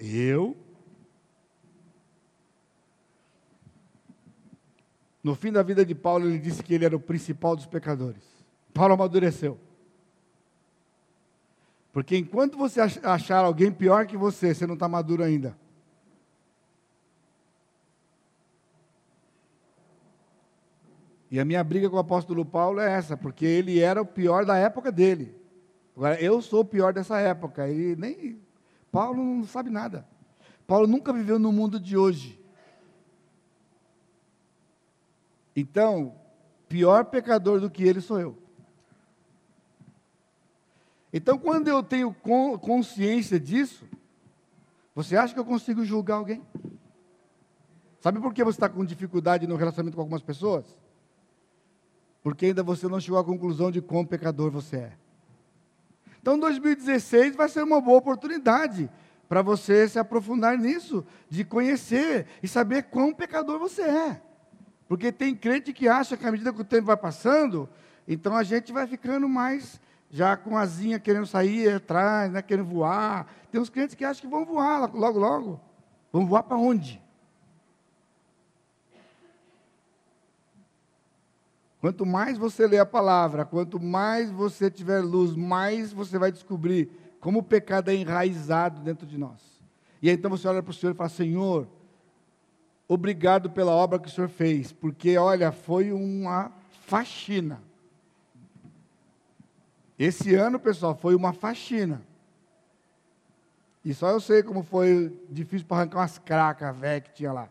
[0.00, 0.56] eu,
[5.28, 8.22] No fim da vida de Paulo, ele disse que ele era o principal dos pecadores.
[8.72, 9.58] Paulo amadureceu.
[11.92, 15.54] Porque enquanto você achar alguém pior que você, você não está maduro ainda.
[21.30, 24.46] E a minha briga com o apóstolo Paulo é essa, porque ele era o pior
[24.46, 25.36] da época dele.
[25.94, 27.68] Agora, eu sou o pior dessa época.
[27.68, 28.40] E nem.
[28.90, 30.08] Paulo não sabe nada.
[30.66, 32.37] Paulo nunca viveu no mundo de hoje.
[35.60, 36.14] Então,
[36.68, 38.38] pior pecador do que ele sou eu.
[41.12, 42.14] Então, quando eu tenho
[42.60, 43.84] consciência disso,
[44.94, 46.46] você acha que eu consigo julgar alguém?
[47.98, 50.64] Sabe por que você está com dificuldade no relacionamento com algumas pessoas?
[52.22, 54.92] Porque ainda você não chegou à conclusão de quão pecador você é.
[56.22, 58.88] Então, 2016 vai ser uma boa oportunidade
[59.28, 64.27] para você se aprofundar nisso, de conhecer e saber quão pecador você é.
[64.88, 67.68] Porque tem crente que acha que à medida que o tempo vai passando,
[68.06, 69.78] então a gente vai ficando mais
[70.10, 73.30] já com asinha querendo sair atrás, né, querendo voar.
[73.52, 75.60] Tem uns crentes que acham que vão voar logo, logo.
[76.10, 77.02] Vão voar para onde?
[81.80, 86.90] Quanto mais você lê a palavra, quanto mais você tiver luz, mais você vai descobrir
[87.20, 89.62] como o pecado é enraizado dentro de nós.
[90.00, 91.68] E aí então você olha para o Senhor e fala: Senhor,
[92.88, 96.50] obrigado pela obra que o Senhor fez, porque olha, foi uma
[96.86, 97.62] faxina.
[99.98, 102.02] Esse ano, pessoal, foi uma faxina.
[103.84, 107.48] E só eu sei como foi difícil para arrancar umas cracas velhas que tinha lá.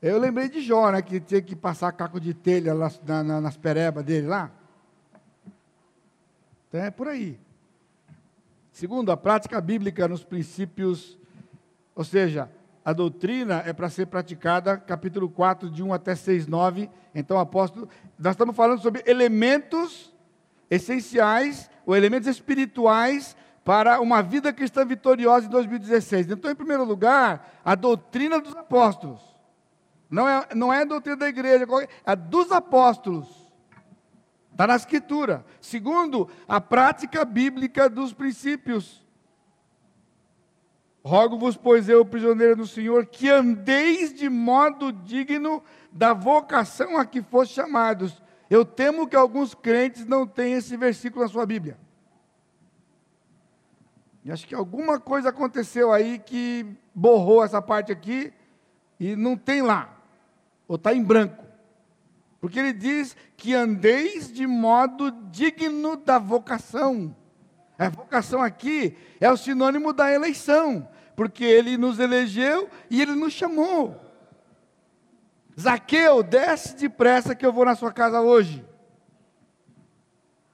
[0.00, 3.40] Eu lembrei de Jó, né, que tinha que passar caco de telha lá, na, na,
[3.40, 4.50] nas perebas dele lá.
[6.68, 7.38] Então é por aí.
[8.70, 11.17] Segundo, a prática bíblica nos princípios,
[11.98, 12.48] ou seja,
[12.84, 16.88] a doutrina é para ser praticada, capítulo 4, de 1 até 6, 9.
[17.12, 20.14] Então, apóstolo, nós estamos falando sobre elementos
[20.70, 26.30] essenciais, ou elementos espirituais para uma vida cristã vitoriosa em 2016.
[26.30, 29.20] Então, em primeiro lugar, a doutrina dos apóstolos.
[30.08, 33.26] Não é, não é a doutrina da igreja, é a dos apóstolos.
[34.52, 35.44] Está na escritura.
[35.60, 39.04] Segundo, a prática bíblica dos princípios.
[41.08, 47.22] Rogo-vos, pois eu, prisioneiro do Senhor, que andeis de modo digno da vocação a que
[47.22, 48.22] foste chamados.
[48.50, 51.78] Eu temo que alguns crentes não tenham esse versículo na sua Bíblia.
[54.22, 58.30] E acho que alguma coisa aconteceu aí que borrou essa parte aqui
[59.00, 59.96] e não tem lá
[60.68, 61.42] ou está em branco.
[62.38, 67.16] Porque ele diz que andeis de modo digno da vocação.
[67.78, 70.86] A vocação aqui é o sinônimo da eleição,
[71.18, 74.00] porque ele nos elegeu e ele nos chamou.
[75.58, 78.64] Zaqueu, desce depressa que eu vou na sua casa hoje.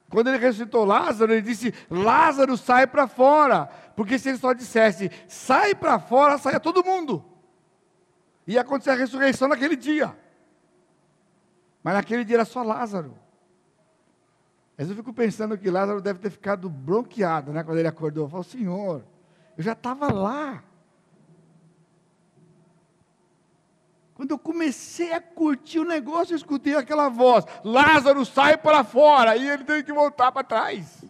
[0.09, 3.67] Quando ele ressuscitou Lázaro, ele disse: Lázaro, sai para fora.
[3.95, 7.23] Porque se ele só dissesse, sai para fora, saia todo mundo.
[8.47, 10.17] Ia acontecer a ressurreição naquele dia.
[11.83, 13.15] Mas naquele dia era só Lázaro.
[14.75, 17.63] Mas eu fico pensando que Lázaro deve ter ficado bronqueado, né?
[17.63, 18.27] Quando ele acordou.
[18.27, 19.05] Falou, Senhor,
[19.57, 20.63] eu já estava lá.
[24.13, 29.35] Quando eu comecei a curtir o negócio, eu escutei aquela voz: Lázaro, sai para fora.
[29.35, 31.03] E ele teve que voltar para trás.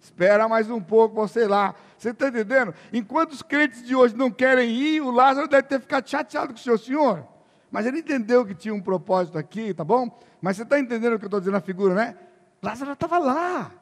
[0.00, 1.74] Espera mais um pouco, você lá.
[1.98, 2.74] Você está entendendo?
[2.92, 6.58] Enquanto os crentes de hoje não querem ir, o Lázaro deve ter ficado chateado com
[6.58, 6.78] o Senhor.
[6.78, 7.28] Senhor,
[7.70, 10.18] mas ele entendeu que tinha um propósito aqui, tá bom?
[10.40, 12.16] Mas você está entendendo o que eu estou dizendo na figura, né?
[12.62, 13.72] Lázaro estava lá.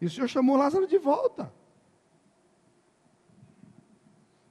[0.00, 1.52] E o Senhor chamou Lázaro de volta.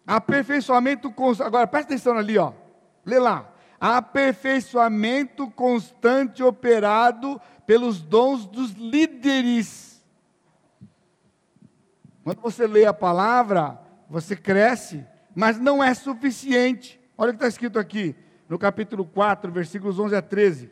[0.05, 1.47] Aperfeiçoamento constante.
[1.47, 2.53] Agora presta atenção ali, ó.
[3.05, 3.51] Lê lá.
[3.79, 9.91] Aperfeiçoamento constante operado pelos dons dos líderes
[12.23, 13.79] quando você lê a palavra,
[14.09, 16.99] você cresce, mas não é suficiente.
[17.17, 18.15] Olha o que está escrito aqui,
[18.47, 20.71] no capítulo 4, versículos 11 a 13.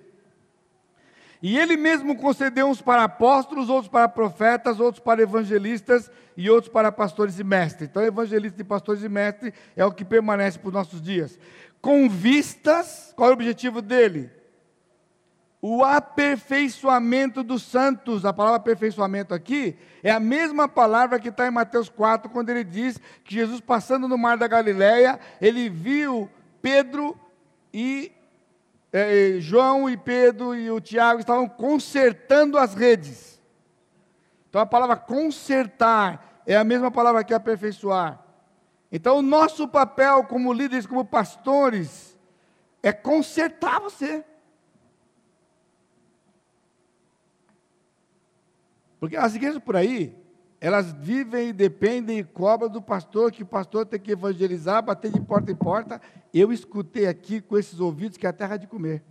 [1.42, 6.72] E ele mesmo concedeu uns para apóstolos, outros para profetas, outros para evangelistas e outros
[6.72, 7.90] para pastores e mestres.
[7.90, 11.40] Então, evangelistas e pastores e mestres é o que permanece para os nossos dias.
[11.82, 14.30] Com vistas, qual é o objetivo dele?
[15.62, 18.26] o aperfeiçoamento dos santos.
[18.26, 22.64] A palavra aperfeiçoamento aqui é a mesma palavra que está em Mateus 4, quando ele
[22.64, 26.30] diz que Jesus, passando no mar da Galileia, ele viu
[26.62, 27.18] Pedro
[27.74, 28.12] e
[28.92, 33.40] é, João e Pedro e o Tiago estavam consertando as redes.
[34.50, 38.24] Então a palavra consertar é a mesma palavra que aperfeiçoar.
[38.92, 42.18] Então o nosso papel como líderes, como pastores,
[42.82, 44.26] é consertar você.
[49.00, 50.18] Porque as igrejas por aí,
[50.60, 55.22] elas vivem dependem e cobram do pastor, que o pastor tem que evangelizar, bater de
[55.22, 56.02] porta em porta.
[56.34, 59.04] Eu escutei aqui com esses ouvidos que é a terra de comer,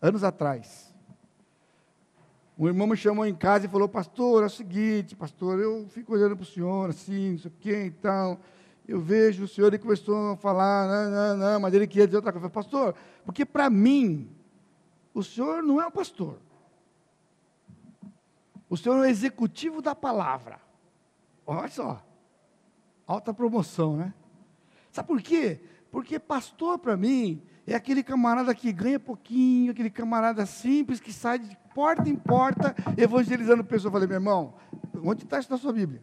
[0.00, 0.94] anos atrás.
[2.58, 6.12] Um irmão me chamou em casa e falou, pastor, é o seguinte, pastor, eu fico
[6.12, 8.38] olhando para o senhor assim, não sei o quê, então,
[8.86, 12.18] eu vejo o senhor, ele começou a falar, não, não, não, mas ele queria dizer
[12.18, 12.48] outra coisa.
[12.48, 14.30] Pastor, porque para mim,
[15.12, 16.38] o senhor não é um pastor.
[18.74, 20.60] O Senhor é o executivo da palavra.
[21.46, 22.04] Olha só.
[23.06, 24.12] Alta promoção, né?
[24.90, 25.60] Sabe por quê?
[25.94, 31.38] Porque pastor para mim é aquele camarada que ganha pouquinho, aquele camarada simples que sai
[31.38, 33.84] de porta em porta evangelizando pessoas.
[33.84, 34.56] Eu falei, meu irmão,
[35.04, 36.02] onde está isso na sua Bíblia?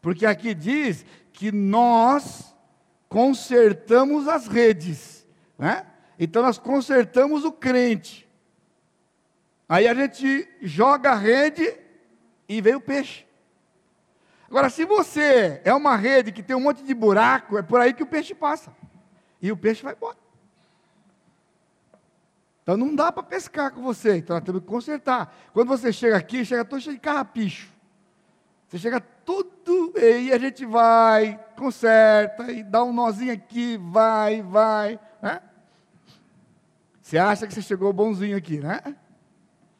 [0.00, 2.54] Porque aqui diz que nós
[3.08, 5.26] consertamos as redes,
[5.58, 5.88] né?
[6.16, 8.30] Então nós consertamos o crente.
[9.68, 11.76] Aí a gente joga a rede
[12.48, 13.26] e veio o peixe.
[14.50, 17.94] Agora, se você é uma rede que tem um monte de buraco, é por aí
[17.94, 18.74] que o peixe passa.
[19.40, 20.18] E o peixe vai embora.
[22.62, 25.32] Então não dá para pescar com você, então nós temos que consertar.
[25.52, 27.70] Quando você chega aqui, chega todo cheio de carrapicho.
[28.66, 34.98] Você chega tudo, e a gente vai, conserta, e dá um nozinho aqui, vai, vai.
[35.22, 35.40] Né?
[37.00, 38.96] Você acha que você chegou bonzinho aqui, né?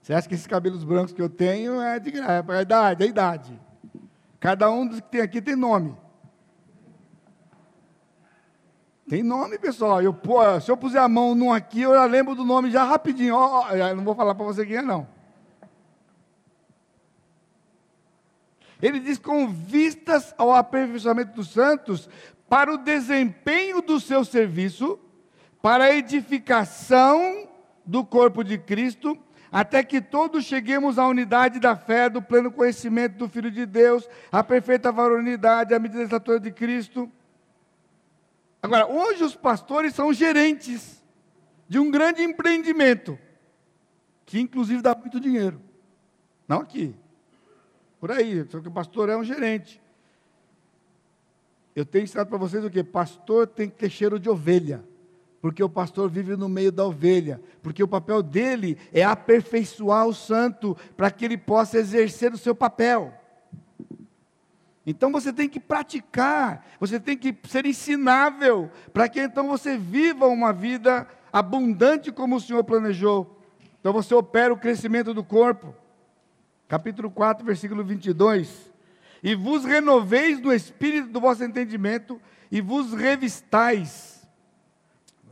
[0.01, 3.07] Você acha que esses cabelos brancos que eu tenho é de é a idade, é
[3.07, 3.70] a idade.
[4.41, 5.95] Cada um dos que tem aqui tem nome.
[9.07, 10.01] Tem nome, pessoal.
[10.01, 12.84] Eu, pô, se eu puser a mão num aqui, eu já lembro do nome já
[12.84, 13.34] rapidinho.
[13.34, 15.07] Ó, não vou falar para você quem é, não.
[18.80, 22.09] Ele diz: com vistas ao aperfeiçoamento dos santos,
[22.49, 24.99] para o desempenho do seu serviço,
[25.61, 27.49] para a edificação
[27.84, 29.18] do corpo de Cristo,
[29.53, 34.09] até que todos cheguemos à unidade da fé, do pleno conhecimento do Filho de Deus,
[34.31, 37.11] à perfeita varonilidade, à medida da estatura de Cristo.
[38.63, 41.03] Agora, hoje os pastores são gerentes
[41.69, 43.19] de um grande empreendimento,
[44.25, 45.61] que inclusive dá muito dinheiro.
[46.47, 46.95] Não aqui,
[47.99, 49.81] por aí, só que o pastor é um gerente.
[51.75, 52.83] Eu tenho ensinado para vocês o que?
[52.85, 54.85] Pastor tem que ter cheiro de ovelha.
[55.41, 57.41] Porque o pastor vive no meio da ovelha.
[57.62, 62.55] Porque o papel dele é aperfeiçoar o santo para que ele possa exercer o seu
[62.55, 63.14] papel.
[64.86, 70.26] Então você tem que praticar, você tem que ser ensinável, para que então você viva
[70.26, 73.38] uma vida abundante como o Senhor planejou.
[73.78, 75.74] Então você opera o crescimento do corpo
[76.70, 78.70] capítulo 4, versículo 22.
[79.24, 82.20] E vos renoveis do espírito do vosso entendimento
[82.51, 84.10] e vos revistais.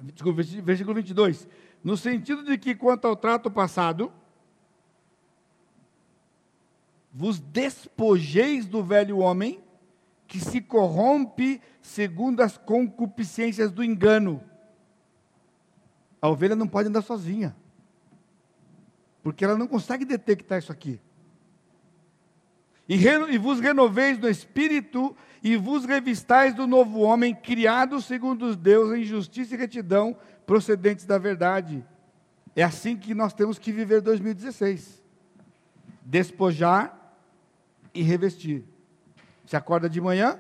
[0.03, 1.49] Desculpa, versículo 22.
[1.83, 4.13] No sentido de que, quanto ao trato passado,
[7.13, 9.61] vos despojeis do velho homem,
[10.27, 14.43] que se corrompe segundo as concupiscências do engano.
[16.21, 17.57] A ovelha não pode andar sozinha,
[19.23, 21.01] porque ela não consegue detectar isso aqui
[22.89, 28.97] e, e vos renoveis no espírito, e vos revistais do novo homem, criado segundo Deus
[28.97, 30.17] em justiça e retidão,
[30.47, 31.85] procedentes da verdade.
[32.55, 35.03] É assim que nós temos que viver 2016.
[36.03, 37.15] Despojar
[37.95, 38.65] e revestir.
[39.45, 40.39] Você acorda de manhã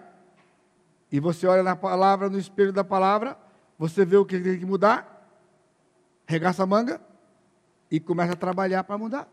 [1.10, 3.38] e você olha na palavra, no espelho da palavra,
[3.78, 5.30] você vê o que tem que mudar,
[6.26, 7.00] regaça a manga
[7.90, 9.28] e começa a trabalhar para mudar.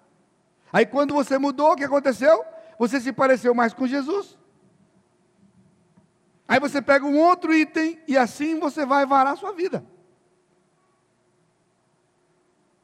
[0.71, 2.45] Aí quando você mudou, o que aconteceu?
[2.77, 4.37] você se pareceu mais com Jesus.
[6.47, 9.83] Aí você pega um outro item e assim você vai varar a sua vida.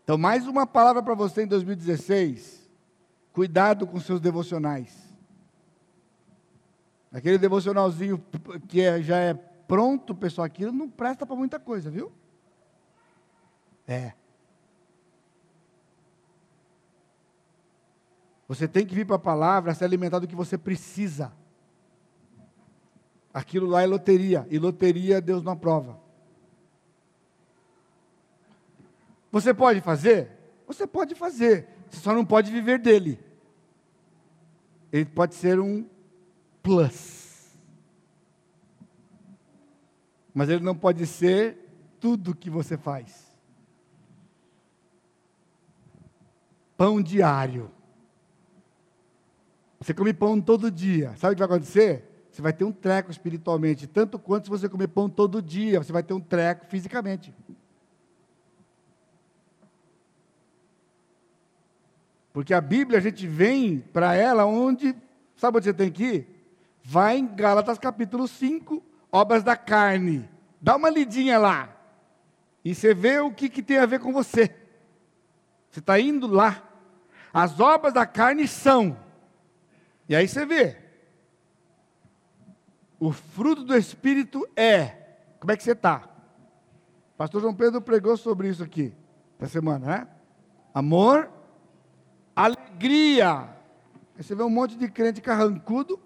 [0.04, 2.70] Então, mais uma palavra para você em 2016.
[3.32, 5.12] Cuidado com seus devocionais.
[7.12, 8.24] Aquele devocionalzinho
[8.68, 12.12] que é, já é pronto, pessoal, aquilo não presta para muita coisa, viu?
[13.88, 14.14] É.
[18.48, 21.32] Você tem que vir para a palavra, se alimentar do que você precisa.
[23.34, 26.00] Aquilo lá é loteria, e loteria Deus não aprova.
[29.32, 30.30] Você pode fazer?
[30.68, 33.20] Você pode fazer, você só não pode viver dele.
[34.92, 35.88] Ele pode ser um
[36.62, 37.58] plus.
[40.34, 41.58] Mas ele não pode ser
[42.00, 43.32] tudo que você faz.
[46.76, 47.72] Pão diário.
[49.80, 51.16] Você come pão todo dia.
[51.18, 52.11] Sabe o que vai acontecer?
[52.32, 55.92] Você vai ter um treco espiritualmente, tanto quanto se você comer pão todo dia, você
[55.92, 57.34] vai ter um treco fisicamente.
[62.32, 64.96] Porque a Bíblia, a gente vem para ela onde,
[65.36, 66.28] sabe onde você tem que ir?
[66.84, 70.30] Vai em Gálatas capítulo 5, obras da carne.
[70.62, 71.76] Dá uma lidinha lá.
[72.64, 74.56] E você vê o que, que tem a ver com você.
[75.70, 76.64] Você está indo lá.
[77.34, 78.98] As obras da carne são
[80.12, 80.78] e aí você vê.
[83.02, 84.90] O fruto do Espírito é.
[85.40, 86.08] Como é que você está?
[87.18, 88.94] Pastor João Pedro pregou sobre isso aqui,
[89.40, 90.08] essa semana, né?
[90.72, 91.28] Amor,
[92.36, 93.50] alegria.
[94.16, 96.00] Você vê um monte de crente carrancudo.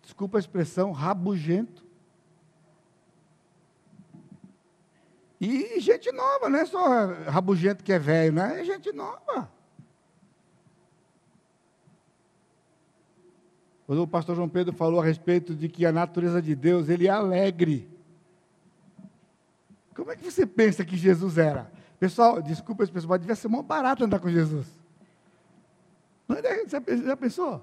[0.00, 1.84] Desculpa a expressão, rabugento.
[5.38, 8.62] E gente nova, não é só rabugento que é velho, né?
[8.62, 9.52] É gente nova.
[13.92, 17.08] Quando o pastor João Pedro falou a respeito de que a natureza de Deus, ele
[17.08, 17.86] é alegre.
[19.94, 21.70] Como é que você pensa que Jesus era?
[22.00, 24.66] Pessoal, desculpa esse pessoal, mas devia ser mó barato andar com Jesus.
[26.26, 27.62] É, já pensou?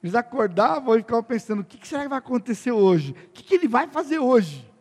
[0.00, 3.10] Eles acordavam e ficavam pensando: o que, será que vai acontecer hoje?
[3.10, 4.72] O que ele vai fazer hoje?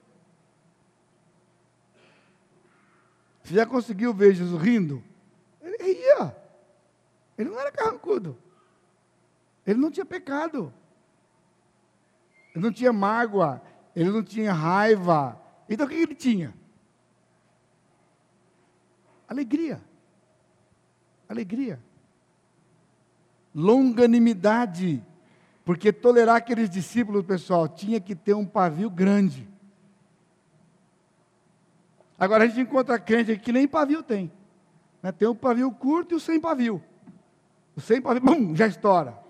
[3.43, 5.03] Você já conseguiu ver Jesus rindo?
[5.59, 6.37] Ele ria.
[7.39, 8.37] Ele não era carrancudo.
[9.65, 10.73] Ele não tinha pecado.
[12.53, 13.61] Ele não tinha mágoa.
[13.95, 15.41] Ele não tinha raiva.
[15.69, 16.53] Então o que ele tinha?
[19.27, 19.81] Alegria.
[21.27, 21.79] Alegria.
[23.55, 25.03] Longanimidade.
[25.63, 29.47] Porque tolerar aqueles discípulos, pessoal, tinha que ter um pavio grande.
[32.19, 34.31] Agora a gente encontra crente que nem pavio tem.
[35.01, 35.11] Né?
[35.11, 36.83] Tem o pavio curto e o sem pavio.
[37.75, 39.22] O sem pavio, bum, já estoura.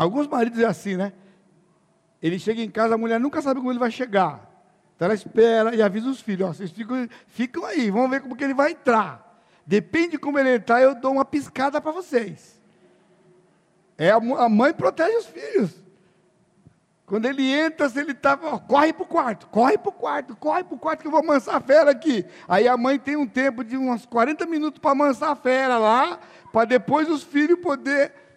[0.00, 1.12] Alguns maridos é assim, né?
[2.22, 4.50] Ele chega em casa, a mulher nunca sabe como ele vai chegar.
[4.96, 8.34] Então ela espera e avisa os filhos, ó, vocês ficam, ficam aí, vamos ver como
[8.34, 9.44] que ele vai entrar.
[9.66, 12.58] Depende de como ele entrar, eu dou uma piscada para vocês.
[13.98, 15.70] É a, mãe protege os filhos.
[17.04, 20.64] Quando ele entra, se ele está, corre para o quarto, corre para o quarto, corre
[20.64, 22.24] para o quarto que eu vou amansar a fera aqui.
[22.48, 26.18] Aí a mãe tem um tempo de uns 40 minutos para amansar a fera lá,
[26.50, 28.29] para depois os filhos poder.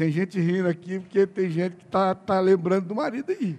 [0.00, 3.58] Tem gente rindo aqui, porque tem gente que está tá lembrando do marido aí.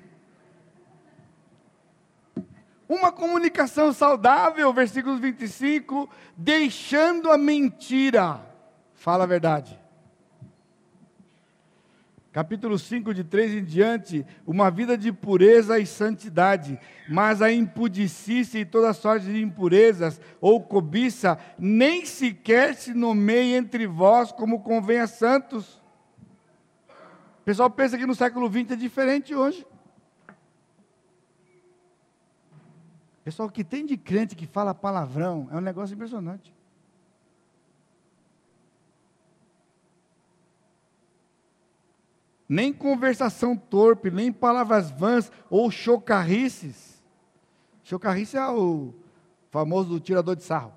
[2.89, 8.41] Uma comunicação saudável, versículo 25, deixando a mentira.
[8.95, 9.79] Fala a verdade
[12.31, 16.79] capítulo 5, de 3 em diante, uma vida de pureza e santidade,
[17.09, 23.85] mas a impudicícia e toda sorte de impurezas ou cobiça nem sequer se nomeia entre
[23.85, 25.80] vós como convém a santos.
[27.41, 29.65] O pessoal pensa que no século XX é diferente hoje.
[33.23, 36.53] Pessoal, o que tem de crente que fala palavrão é um negócio impressionante.
[42.51, 47.01] nem conversação torpe, nem palavras vãs ou chocarrices.
[47.81, 48.93] Chocarrice é o
[49.49, 50.73] famoso tirador de sarro.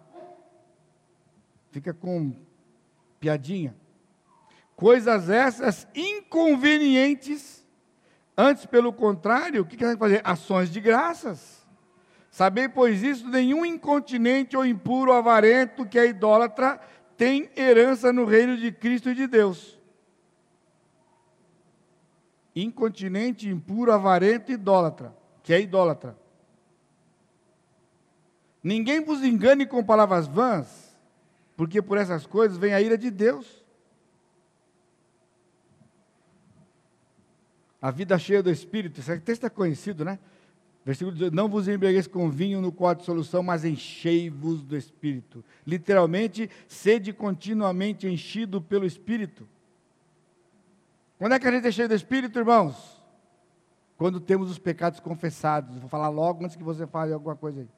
[1.73, 2.33] Fica com
[3.19, 3.75] piadinha.
[4.77, 5.89] Coisas essas
[6.35, 7.65] inconvenientes.
[8.37, 10.21] Antes, pelo contrário, o que quer fazer?
[10.25, 11.65] Ações de graças.
[12.31, 16.81] Sabei, pois isso, nenhum incontinente ou impuro avarento que é idólatra
[17.17, 19.79] tem herança no reino de Cristo e de Deus
[22.55, 26.17] incontinente, impuro, avarento idólatra, que é idólatra.
[28.63, 30.97] Ninguém vos engane com palavras vãs,
[31.57, 33.64] porque por essas coisas vem a ira de Deus.
[37.85, 40.19] A vida cheia do Espírito, esse texto é conhecido, né?
[40.87, 45.45] Versículo 18: Não vos embriagueis com vinho no quadro de solução, mas enchei-vos do Espírito.
[45.67, 49.47] Literalmente, sede continuamente enchido pelo Espírito.
[51.19, 52.99] Quando é que a gente é cheio do Espírito, irmãos?
[53.99, 55.77] Quando temos os pecados confessados.
[55.77, 57.69] Vou falar logo antes que você fale alguma coisa aí.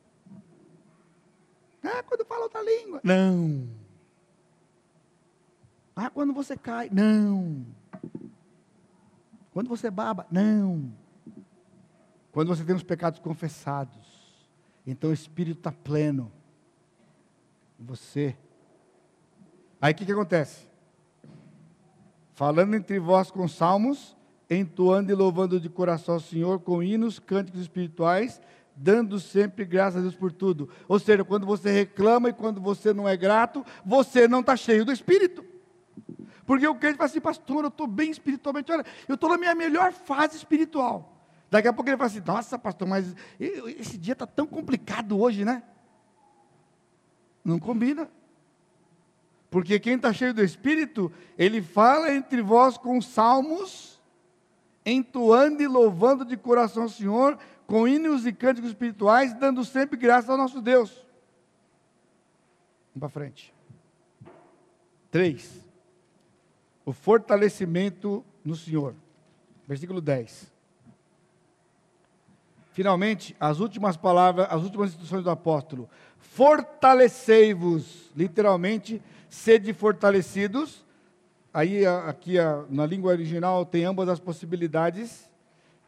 [1.82, 3.00] Ah, quando fala outra língua.
[3.02, 3.68] Não.
[5.96, 6.88] Ah, quando você cai.
[6.92, 7.66] Não.
[9.56, 10.26] Quando você baba.
[10.30, 10.92] Não.
[12.30, 13.96] Quando você tem os pecados confessados.
[14.86, 16.30] Então o Espírito está pleno.
[17.80, 18.36] Você.
[19.80, 20.66] Aí o que, que acontece?
[22.34, 24.14] falando entre vós com salmos,
[24.50, 28.42] entoando e louvando de coração ao Senhor com hinos, cânticos espirituais,
[28.76, 30.68] dando sempre graças a Deus por tudo.
[30.86, 34.84] Ou seja, quando você reclama e quando você não é grato, você não está cheio
[34.84, 35.55] do Espírito.
[36.46, 39.54] Porque o crente fala assim, pastor, eu estou bem espiritualmente, olha, eu estou na minha
[39.54, 41.12] melhor fase espiritual.
[41.50, 45.44] Daqui a pouco ele fala assim, nossa pastor, mas esse dia está tão complicado hoje,
[45.44, 45.62] né?
[47.44, 48.08] Não combina.
[49.50, 54.00] Porque quem está cheio do Espírito, ele fala entre vós com salmos,
[54.84, 60.30] entoando e louvando de coração o Senhor, com hinos e cânticos espirituais, dando sempre graça
[60.30, 60.90] ao nosso Deus.
[62.94, 63.52] Vamos para frente.
[65.10, 65.65] Três.
[66.86, 68.94] O fortalecimento no Senhor.
[69.66, 70.50] Versículo 10.
[72.70, 75.90] Finalmente, as últimas palavras, as últimas instruções do apóstolo.
[76.18, 80.84] Fortalecei-vos, literalmente, sede fortalecidos.
[81.52, 82.34] Aí, aqui
[82.70, 85.28] na língua original, tem ambas as possibilidades.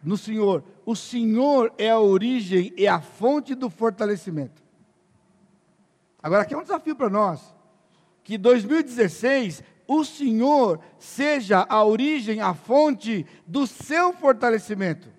[0.03, 0.64] No Senhor.
[0.84, 4.62] O Senhor é a origem e a fonte do fortalecimento.
[6.20, 7.55] Agora, aqui é um desafio para nós.
[8.24, 15.11] Que 2016 o Senhor seja a origem, a fonte do seu fortalecimento.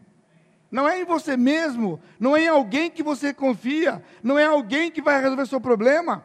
[0.69, 4.91] Não é em você mesmo, não é em alguém que você confia, não é alguém
[4.91, 6.23] que vai resolver seu problema.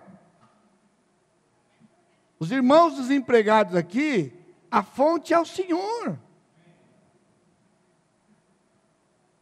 [2.39, 4.33] Os irmãos desempregados aqui,
[4.71, 6.19] A fonte é o Senhor.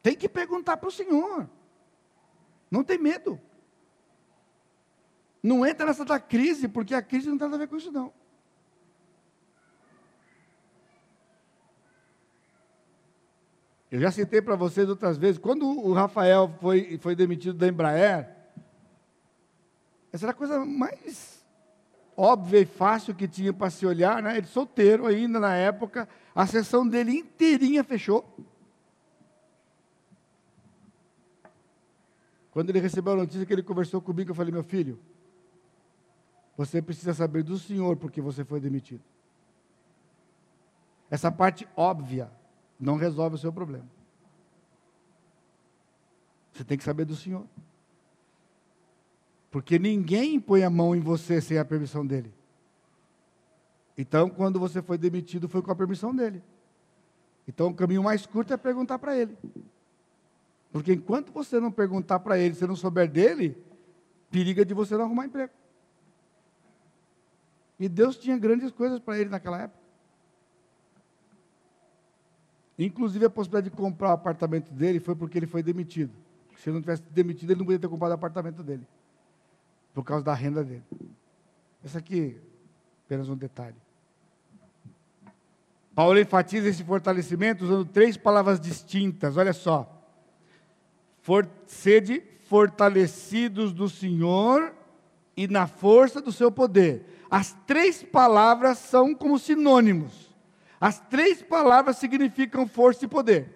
[0.02, 1.48] Tem que perguntar para o Senhor.
[2.70, 3.40] Não tem medo.
[5.42, 7.90] Não entra nessa da crise, porque a crise não tem nada a ver com isso,
[7.90, 8.12] não.
[13.92, 18.34] Eu já citei para vocês outras vezes, quando o Rafael foi, foi demitido da Embraer,
[20.10, 21.44] essa era a coisa mais
[22.16, 24.38] óbvia e fácil que tinha para se olhar, né?
[24.38, 28.34] Ele solteiro ainda na época, a sessão dele inteirinha fechou.
[32.50, 34.98] Quando ele recebeu a notícia que ele conversou comigo, eu falei: meu filho,
[36.56, 39.04] você precisa saber do Senhor porque você foi demitido.
[41.10, 42.30] Essa parte óbvia
[42.82, 43.88] não resolve o seu problema.
[46.52, 47.46] Você tem que saber do Senhor.
[49.52, 52.34] Porque ninguém põe a mão em você sem a permissão dele.
[53.96, 56.42] Então, quando você foi demitido, foi com a permissão dele.
[57.46, 59.36] Então, o caminho mais curto é perguntar para ele.
[60.72, 63.56] Porque enquanto você não perguntar para ele, você não souber dele,
[64.30, 65.52] periga de você não arrumar emprego.
[67.78, 69.81] E Deus tinha grandes coisas para ele naquela época.
[72.78, 76.12] Inclusive a possibilidade de comprar o apartamento dele foi porque ele foi demitido.
[76.56, 78.86] Se ele não tivesse demitido, ele não poderia ter comprado o apartamento dele.
[79.92, 80.82] Por causa da renda dele.
[81.84, 82.38] Isso aqui,
[83.04, 83.76] apenas um detalhe.
[85.94, 89.36] Paulo enfatiza esse fortalecimento usando três palavras distintas.
[89.36, 89.88] Olha só.
[91.20, 94.74] For, sede fortalecidos do Senhor
[95.36, 97.06] e na força do seu poder.
[97.30, 100.31] As três palavras são como sinônimos.
[100.82, 103.48] As três palavras significam força e poder.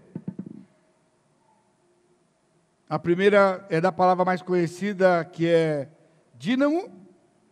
[2.88, 5.88] A primeira é da palavra mais conhecida, que é
[6.34, 6.88] dínamo,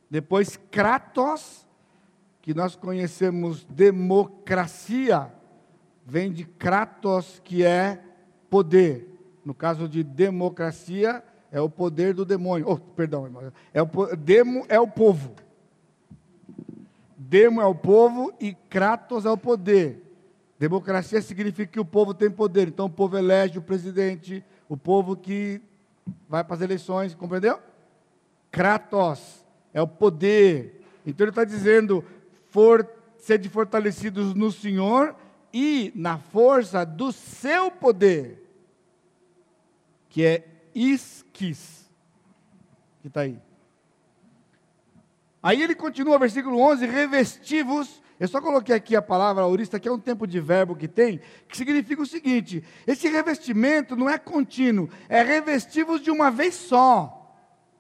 [0.09, 1.67] depois kratos,
[2.41, 5.33] que nós conhecemos democracia,
[6.07, 8.01] vem de kratos, que é
[8.49, 9.09] poder.
[9.45, 11.21] No caso de democracia,
[11.51, 12.65] é o poder do demônio.
[12.69, 13.53] Oh, perdão.
[13.73, 15.35] É o, demo é o povo.
[17.35, 20.01] Demo é o povo e Kratos é o poder.
[20.57, 22.69] Democracia significa que o povo tem poder.
[22.69, 25.61] Então o povo elege o presidente, o povo que
[26.29, 27.59] vai para as eleições, compreendeu?
[28.53, 30.81] Kratos é o poder.
[31.05, 32.05] Então ele está dizendo:
[32.51, 35.17] for, sede fortalecidos no Senhor
[35.53, 38.49] e na força do seu poder,
[40.09, 41.91] que é isquis,
[43.03, 43.37] que está aí.
[45.45, 48.03] Aí ele continua, versículo 11: revestivos.
[48.19, 51.21] Eu só coloquei aqui a palavra aurista, que é um tempo de verbo que tem,
[51.47, 57.37] que significa o seguinte: esse revestimento não é contínuo, é revestivos de uma vez só,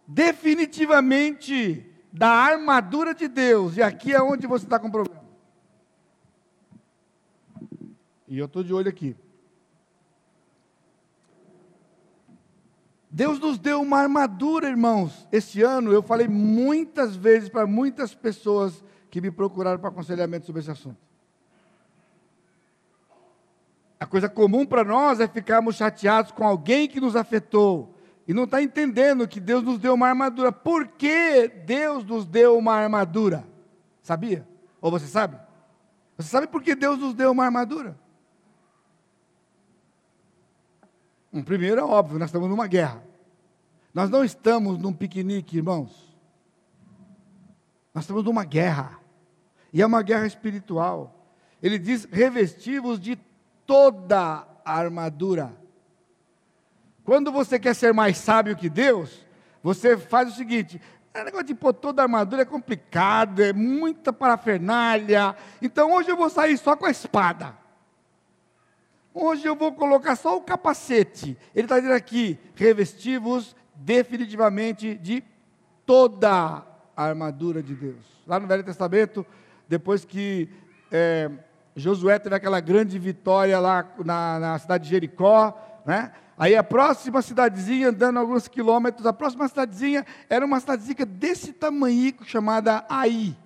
[0.06, 3.78] definitivamente da armadura de Deus.
[3.78, 5.24] E aqui é onde você está com problema.
[8.28, 9.16] E eu estou de olho aqui.
[13.14, 15.28] Deus nos deu uma armadura, irmãos.
[15.30, 20.60] Este ano eu falei muitas vezes para muitas pessoas que me procuraram para aconselhamento sobre
[20.60, 20.98] esse assunto.
[24.00, 27.94] A coisa comum para nós é ficarmos chateados com alguém que nos afetou
[28.26, 30.50] e não está entendendo que Deus nos deu uma armadura.
[30.50, 33.46] Por que Deus nos deu uma armadura?
[34.02, 34.44] Sabia?
[34.80, 35.38] Ou você sabe?
[36.18, 37.96] Você sabe por que Deus nos deu uma armadura?
[41.34, 43.02] Um primeiro é óbvio, nós estamos numa guerra.
[43.92, 46.16] Nós não estamos num piquenique, irmãos.
[47.92, 49.00] Nós estamos numa guerra.
[49.72, 51.26] E é uma guerra espiritual.
[51.60, 53.18] Ele diz: revestivos de
[53.66, 55.52] toda a armadura.
[57.04, 59.26] Quando você quer ser mais sábio que Deus,
[59.60, 60.80] você faz o seguinte:
[61.12, 65.34] o negócio de pôr toda a armadura é complicado, é muita parafernália.
[65.60, 67.63] Então hoje eu vou sair só com a espada.
[69.16, 71.38] Hoje eu vou colocar só o capacete.
[71.54, 75.22] Ele está dizendo aqui: revestivos definitivamente de
[75.86, 76.64] toda
[76.96, 78.04] a armadura de Deus.
[78.26, 79.24] Lá no Velho Testamento,
[79.68, 80.48] depois que
[80.90, 81.30] é,
[81.76, 85.56] Josué teve aquela grande vitória lá na, na cidade de Jericó,
[85.86, 86.10] né?
[86.36, 92.14] Aí a próxima cidadezinha, andando alguns quilômetros, a próxima cidadezinha era uma cidadezinha desse tamanho
[92.24, 93.36] chamada Ai.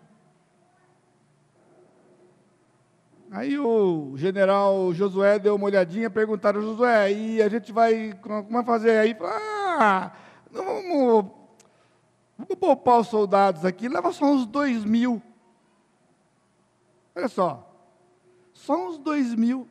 [3.31, 8.65] Aí o general Josué deu uma olhadinha, perguntaram, Josué, e a gente vai, como vai
[8.65, 8.99] fazer?
[8.99, 10.13] Aí, ah,
[10.51, 11.31] vamos,
[12.39, 15.23] vamos poupar os soldados aqui, leva só uns dois mil.
[17.15, 17.71] Olha só,
[18.55, 19.69] só uns dois mil.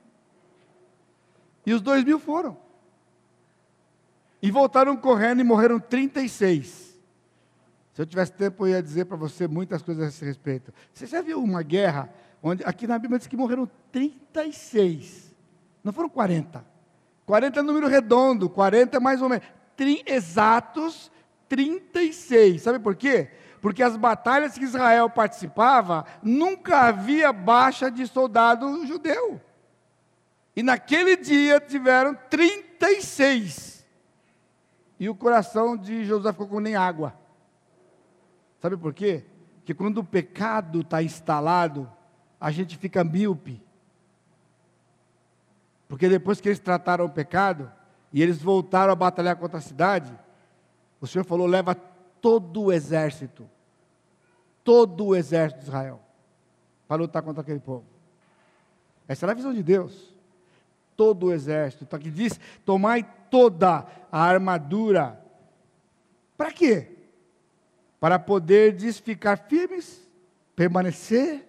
[1.65, 2.57] E os dois mil foram.
[4.41, 6.95] E voltaram correndo e morreram 36.
[7.93, 10.71] Se eu tivesse tempo, eu ia dizer para você muitas coisas a esse respeito.
[10.93, 15.35] Você já viu uma guerra onde aqui na Bíblia diz que morreram 36.
[15.83, 16.65] Não foram 40.
[17.25, 19.45] 40 é número redondo, 40 é mais ou menos.
[19.75, 21.11] Tri, exatos
[21.49, 22.61] 36.
[22.61, 23.29] Sabe por quê?
[23.61, 29.41] Porque as batalhas que Israel participava, nunca havia baixa de soldado judeu.
[30.55, 33.85] E naquele dia tiveram 36.
[34.99, 37.13] E o coração de José ficou com nem água.
[38.59, 39.25] Sabe por quê?
[39.57, 41.91] Porque quando o pecado está instalado,
[42.39, 43.61] a gente fica míope.
[45.87, 47.71] Porque depois que eles trataram o pecado,
[48.11, 50.17] e eles voltaram a batalhar contra a cidade,
[50.99, 53.49] o Senhor falou: leva todo o exército,
[54.63, 56.01] todo o exército de Israel,
[56.87, 57.85] para lutar contra aquele povo.
[59.07, 60.15] Essa era a visão de Deus.
[60.95, 61.83] Todo o exército.
[61.83, 65.21] Então aqui diz: tomai toda a armadura.
[66.35, 66.97] Para quê?
[67.99, 70.07] para poder ficar firmes,
[70.55, 71.46] permanecer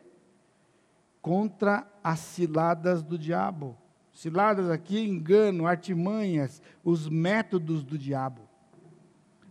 [1.29, 3.77] contra as ciladas do diabo.
[4.15, 8.49] Ciladas aqui, engano, artimanhas, os métodos do diabo.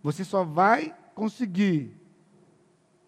[0.01, 1.95] Você só vai conseguir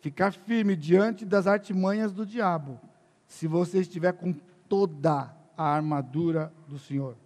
[0.01, 2.79] ficar firme diante das artimanhas do diabo
[3.25, 4.35] se você estiver com
[4.67, 7.17] toda a armadura do Senhor.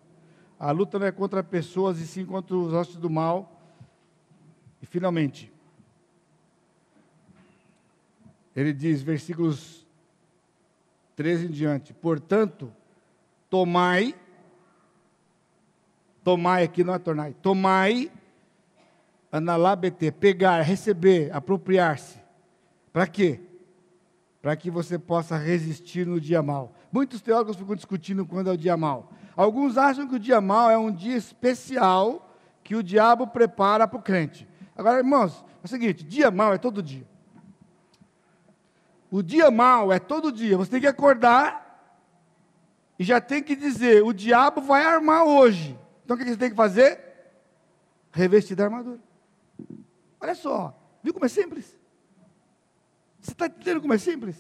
[0.58, 3.62] A luta não é contra pessoas e sim contra os ossos do mal.
[4.82, 5.52] E finalmente,
[8.56, 9.83] ele diz, versículos
[11.16, 12.74] 13 em diante: Portanto,
[13.50, 14.16] tomai,
[16.24, 18.12] tomai aqui não é tornai, tomai,
[19.32, 22.20] analabete, pegar, receber, apropriar-se.
[22.92, 23.42] Para quê?
[24.42, 26.74] Para que você possa resistir no dia mal.
[26.92, 29.12] Muitos teólogos ficam discutindo quando é o dia mal.
[29.36, 32.30] Alguns acham que o dia mal é um dia especial
[32.64, 34.48] que o diabo prepara para o crente.
[34.76, 37.06] Agora, irmãos, é o seguinte: dia mal é todo dia.
[39.14, 40.58] O dia mal é todo dia.
[40.58, 41.62] Você tem que acordar
[42.98, 45.80] e já tem que dizer: o diabo vai armar hoje.
[46.04, 47.00] Então o que você tem que fazer?
[48.12, 48.98] Revestir da armadura.
[50.20, 51.78] Olha só, viu como é simples?
[53.22, 54.36] Você está entendendo como é simples?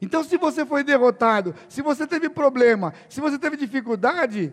[0.00, 4.50] Então, se você foi derrotado, se você teve problema, se você teve dificuldade,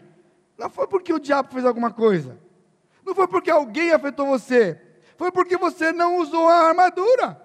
[0.58, 2.38] não foi porque o diabo fez alguma coisa,
[3.06, 4.82] não foi porque alguém afetou você,
[5.16, 7.45] foi porque você não usou a armadura.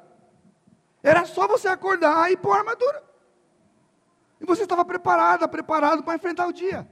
[1.02, 3.02] Era só você acordar e pôr a armadura.
[4.40, 6.88] E você estava preparada, preparado para enfrentar o dia.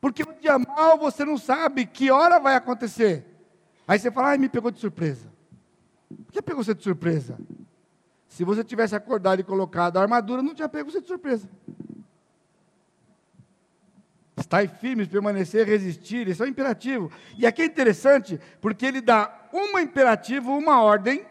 [0.00, 3.26] Porque o dia mal você não sabe que hora vai acontecer.
[3.86, 5.32] Aí você fala, ai, me pegou de surpresa.
[6.08, 7.38] Por que pegou você de surpresa?
[8.28, 11.48] Se você tivesse acordado e colocado a armadura, não tinha pego você de surpresa.
[14.36, 17.10] Estar firmes, permanecer, resistir, isso é um imperativo.
[17.38, 21.24] E aqui é interessante, porque ele dá uma imperativo, uma ordem,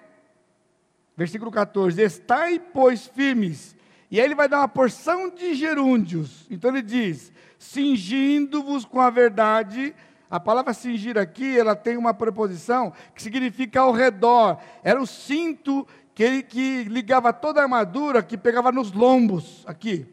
[1.15, 3.75] Versículo 14: Estai, pois, firmes.
[4.09, 6.45] E aí ele vai dar uma porção de gerúndios.
[6.49, 9.95] Então ele diz: cingindo-vos com a verdade.
[10.29, 14.57] A palavra cingir aqui, ela tem uma preposição que significa ao redor.
[14.83, 20.07] Era o cinto que, ele, que ligava toda a armadura, que pegava nos lombos, aqui.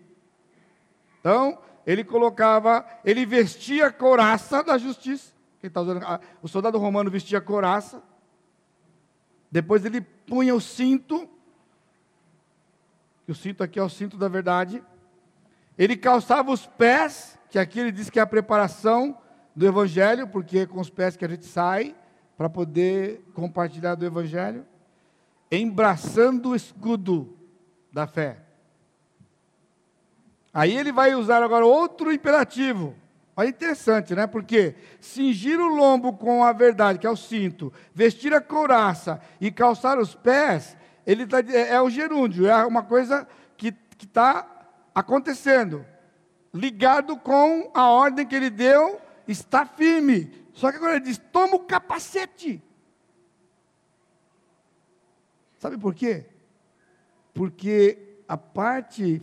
[1.20, 5.32] Então, ele colocava, ele vestia a couraça da justiça.
[5.60, 6.04] Quem tá usando,
[6.42, 8.02] o soldado romano vestia a couraça.
[9.50, 11.28] Depois ele punha o cinto,
[13.24, 14.82] que o cinto aqui é o cinto da verdade.
[15.76, 19.18] Ele calçava os pés, que aqui ele diz que é a preparação
[19.54, 21.96] do evangelho, porque é com os pés que a gente sai
[22.36, 24.64] para poder compartilhar do evangelho,
[25.50, 27.36] embraçando o escudo
[27.92, 28.38] da fé.
[30.52, 32.94] Aí ele vai usar agora outro imperativo.
[33.40, 34.26] Olha, interessante, né?
[34.26, 39.50] Porque cingir o lombo com a verdade, que é o cinto, vestir a couraça e
[39.50, 40.76] calçar os pés,
[41.06, 43.26] ele tá, é, é o gerúndio, é uma coisa
[43.56, 44.46] que está
[44.94, 45.86] acontecendo,
[46.52, 50.30] ligado com a ordem que ele deu, está firme.
[50.52, 52.62] Só que agora ele diz: toma o capacete.
[55.58, 56.26] Sabe por quê?
[57.32, 59.22] Porque a parte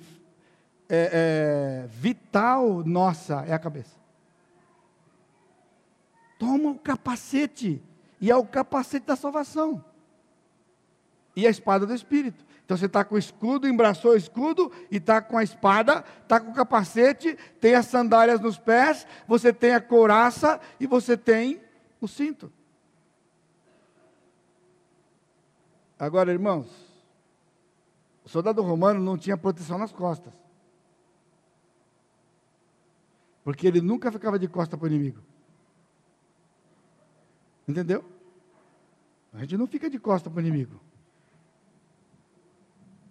[0.89, 3.96] é, é, vital nossa é a cabeça.
[6.37, 7.81] Toma o capacete.
[8.19, 9.83] E é o capacete da salvação.
[11.35, 12.45] E a espada do Espírito.
[12.67, 16.37] Então você está com o escudo, embraçou o escudo e está com a espada, está
[16.37, 21.61] com o capacete, tem as sandálias nos pés, você tem a couraça e você tem
[22.01, 22.51] o cinto.
[25.97, 26.67] Agora, irmãos,
[28.25, 30.33] o soldado romano não tinha proteção nas costas.
[33.45, 35.21] Porque ele nunca ficava de costa para o inimigo.
[37.67, 38.03] Entendeu?
[39.33, 40.79] A gente não fica de costa para o inimigo.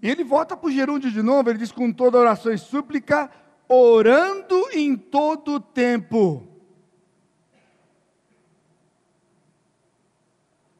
[0.02, 3.30] E ele volta para o gerúndio de novo, ele diz com toda oração e súplica,
[3.68, 6.46] orando em todo tempo.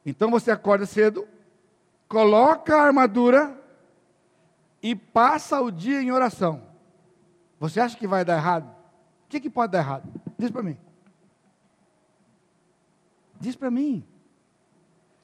[0.05, 1.27] Então você acorda cedo,
[2.09, 3.61] coloca a armadura
[4.83, 6.63] e passa o dia em oração.
[7.59, 8.71] Você acha que vai dar errado?
[9.25, 10.09] O que, que pode dar errado?
[10.39, 10.79] Diz para mim.
[13.41, 14.05] Diz para mim.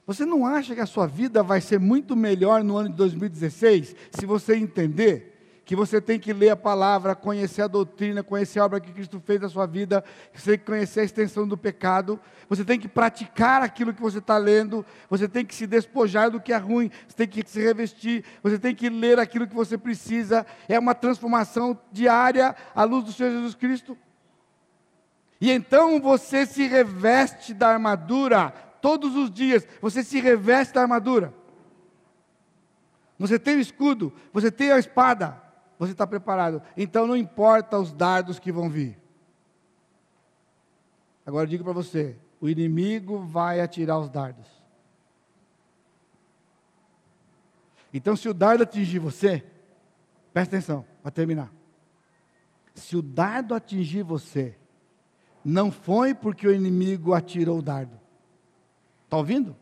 [0.05, 3.95] Você não acha que a sua vida vai ser muito melhor no ano de 2016
[4.11, 5.33] se você entender
[5.65, 9.21] que você tem que ler a palavra, conhecer a doutrina, conhecer a obra que Cristo
[9.25, 10.03] fez na sua vida,
[10.33, 14.17] você tem que conhecer a extensão do pecado, você tem que praticar aquilo que você
[14.17, 17.61] está lendo, você tem que se despojar do que é ruim, você tem que se
[17.61, 23.05] revestir, você tem que ler aquilo que você precisa, é uma transformação diária à luz
[23.05, 23.97] do Senhor Jesus Cristo.
[25.43, 31.33] E então você se reveste da armadura, todos os dias, você se reveste da armadura.
[33.19, 35.43] Você tem o escudo, você tem a espada,
[35.77, 36.63] você está preparado.
[36.77, 38.97] Então não importa os dardos que vão vir.
[41.25, 44.47] Agora eu digo para você: o inimigo vai atirar os dardos.
[47.93, 49.43] Então, se o dardo atingir você,
[50.31, 51.51] presta atenção, para terminar.
[52.73, 54.57] Se o dardo atingir você,
[55.43, 57.99] não foi porque o inimigo atirou o dardo.
[59.05, 59.55] Está ouvindo?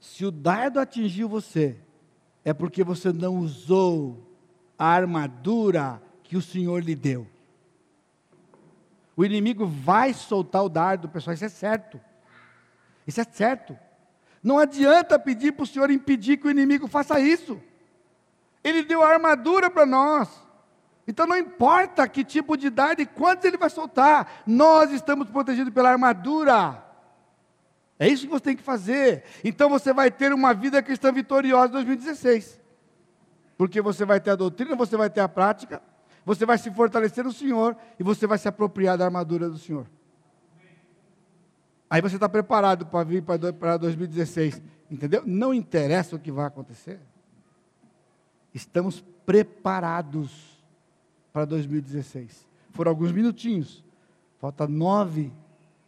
[0.00, 1.78] Se o dardo atingiu você,
[2.44, 4.36] é porque você não usou
[4.78, 7.26] a armadura que o Senhor lhe deu.
[9.16, 12.00] O inimigo vai soltar o dardo, pessoal, isso é certo.
[13.06, 13.78] Isso é certo.
[14.42, 17.60] Não adianta pedir para o Senhor impedir que o inimigo faça isso.
[18.64, 20.28] Ele deu a armadura para nós.
[21.06, 25.72] Então não importa que tipo de dardo e quantos ele vai soltar, nós estamos protegidos
[25.72, 26.84] pela armadura.
[27.98, 29.24] É isso que você tem que fazer.
[29.44, 32.60] Então você vai ter uma vida cristã vitoriosa em 2016.
[33.56, 35.82] Porque você vai ter a doutrina, você vai ter a prática,
[36.24, 39.86] você vai se fortalecer no Senhor e você vai se apropriar da armadura do Senhor.
[41.90, 44.62] Aí você está preparado para vir para 2016.
[44.90, 45.22] Entendeu?
[45.24, 47.00] Não interessa o que vai acontecer.
[48.52, 50.51] Estamos preparados
[51.32, 52.46] para 2016.
[52.70, 53.84] Foram alguns minutinhos.
[54.38, 55.32] Falta nove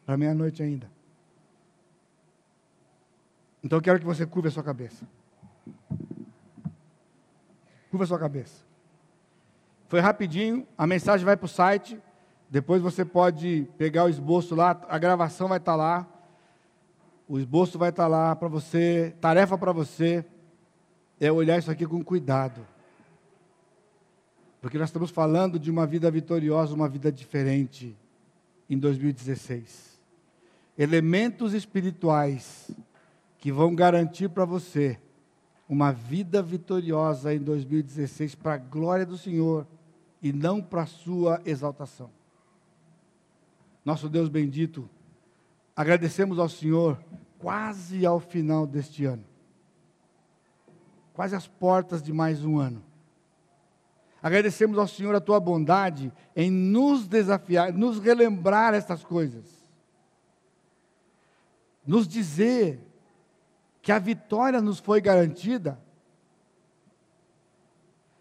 [0.07, 0.91] para meia-noite ainda.
[3.63, 5.07] Então eu quero que você curva a sua cabeça.
[7.91, 8.65] Curva a sua cabeça.
[9.89, 12.01] Foi rapidinho, a mensagem vai para o site.
[12.51, 16.07] Depois você pode pegar o esboço lá, a gravação vai estar tá lá.
[17.27, 19.15] O esboço vai estar tá lá para você.
[19.21, 20.25] Tarefa para você
[21.19, 22.67] é olhar isso aqui com cuidado.
[24.65, 27.95] Porque nós estamos falando de uma vida vitoriosa, uma vida diferente
[28.67, 30.01] em 2016.
[30.79, 32.75] Elementos espirituais
[33.37, 34.99] que vão garantir para você
[35.69, 39.67] uma vida vitoriosa em 2016 para a glória do Senhor
[40.23, 42.11] e não para a sua exaltação.
[43.85, 44.89] Nosso Deus bendito,
[45.77, 46.99] agradecemos ao Senhor
[47.39, 49.27] quase ao final deste ano.
[51.13, 52.94] Quase às portas de mais um ano.
[54.25, 59.45] Agradecemos ao Senhor a tua bondade em nos desafiar, nos relembrar estas coisas.
[61.87, 62.81] Nos dizer
[63.83, 65.79] que a vitória nos foi garantida,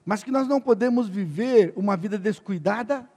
[0.04, 3.10] mas que nós não podemos viver uma vida descuidada,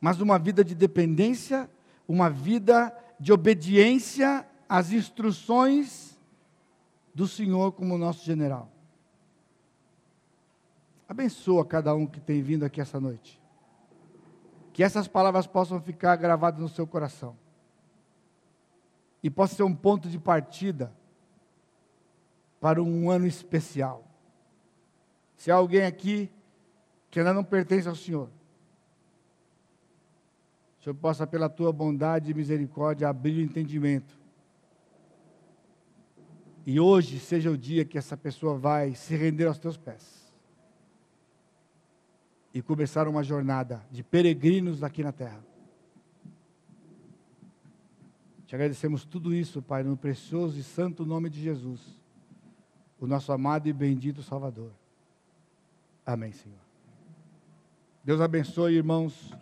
[0.00, 1.70] mas uma vida de dependência,
[2.08, 6.18] uma vida de obediência às instruções
[7.14, 8.73] do Senhor como nosso general.
[11.08, 13.40] Abençoa cada um que tem vindo aqui essa noite.
[14.72, 17.36] Que essas palavras possam ficar gravadas no seu coração
[19.22, 20.92] e possa ser um ponto de partida
[22.60, 24.04] para um ano especial.
[25.36, 26.30] Se há alguém aqui
[27.10, 28.28] que ainda não pertence ao Senhor,
[30.80, 34.18] o Senhor possa, pela tua bondade e misericórdia, abrir o entendimento.
[36.66, 40.23] E hoje seja o dia que essa pessoa vai se render aos teus pés
[42.54, 45.44] e começar uma jornada de peregrinos aqui na terra.
[48.46, 51.80] Te agradecemos tudo isso, Pai, no precioso e santo nome de Jesus,
[53.00, 54.70] o nosso amado e bendito Salvador.
[56.06, 56.58] Amém, Senhor.
[58.04, 59.32] Deus abençoe, irmãos.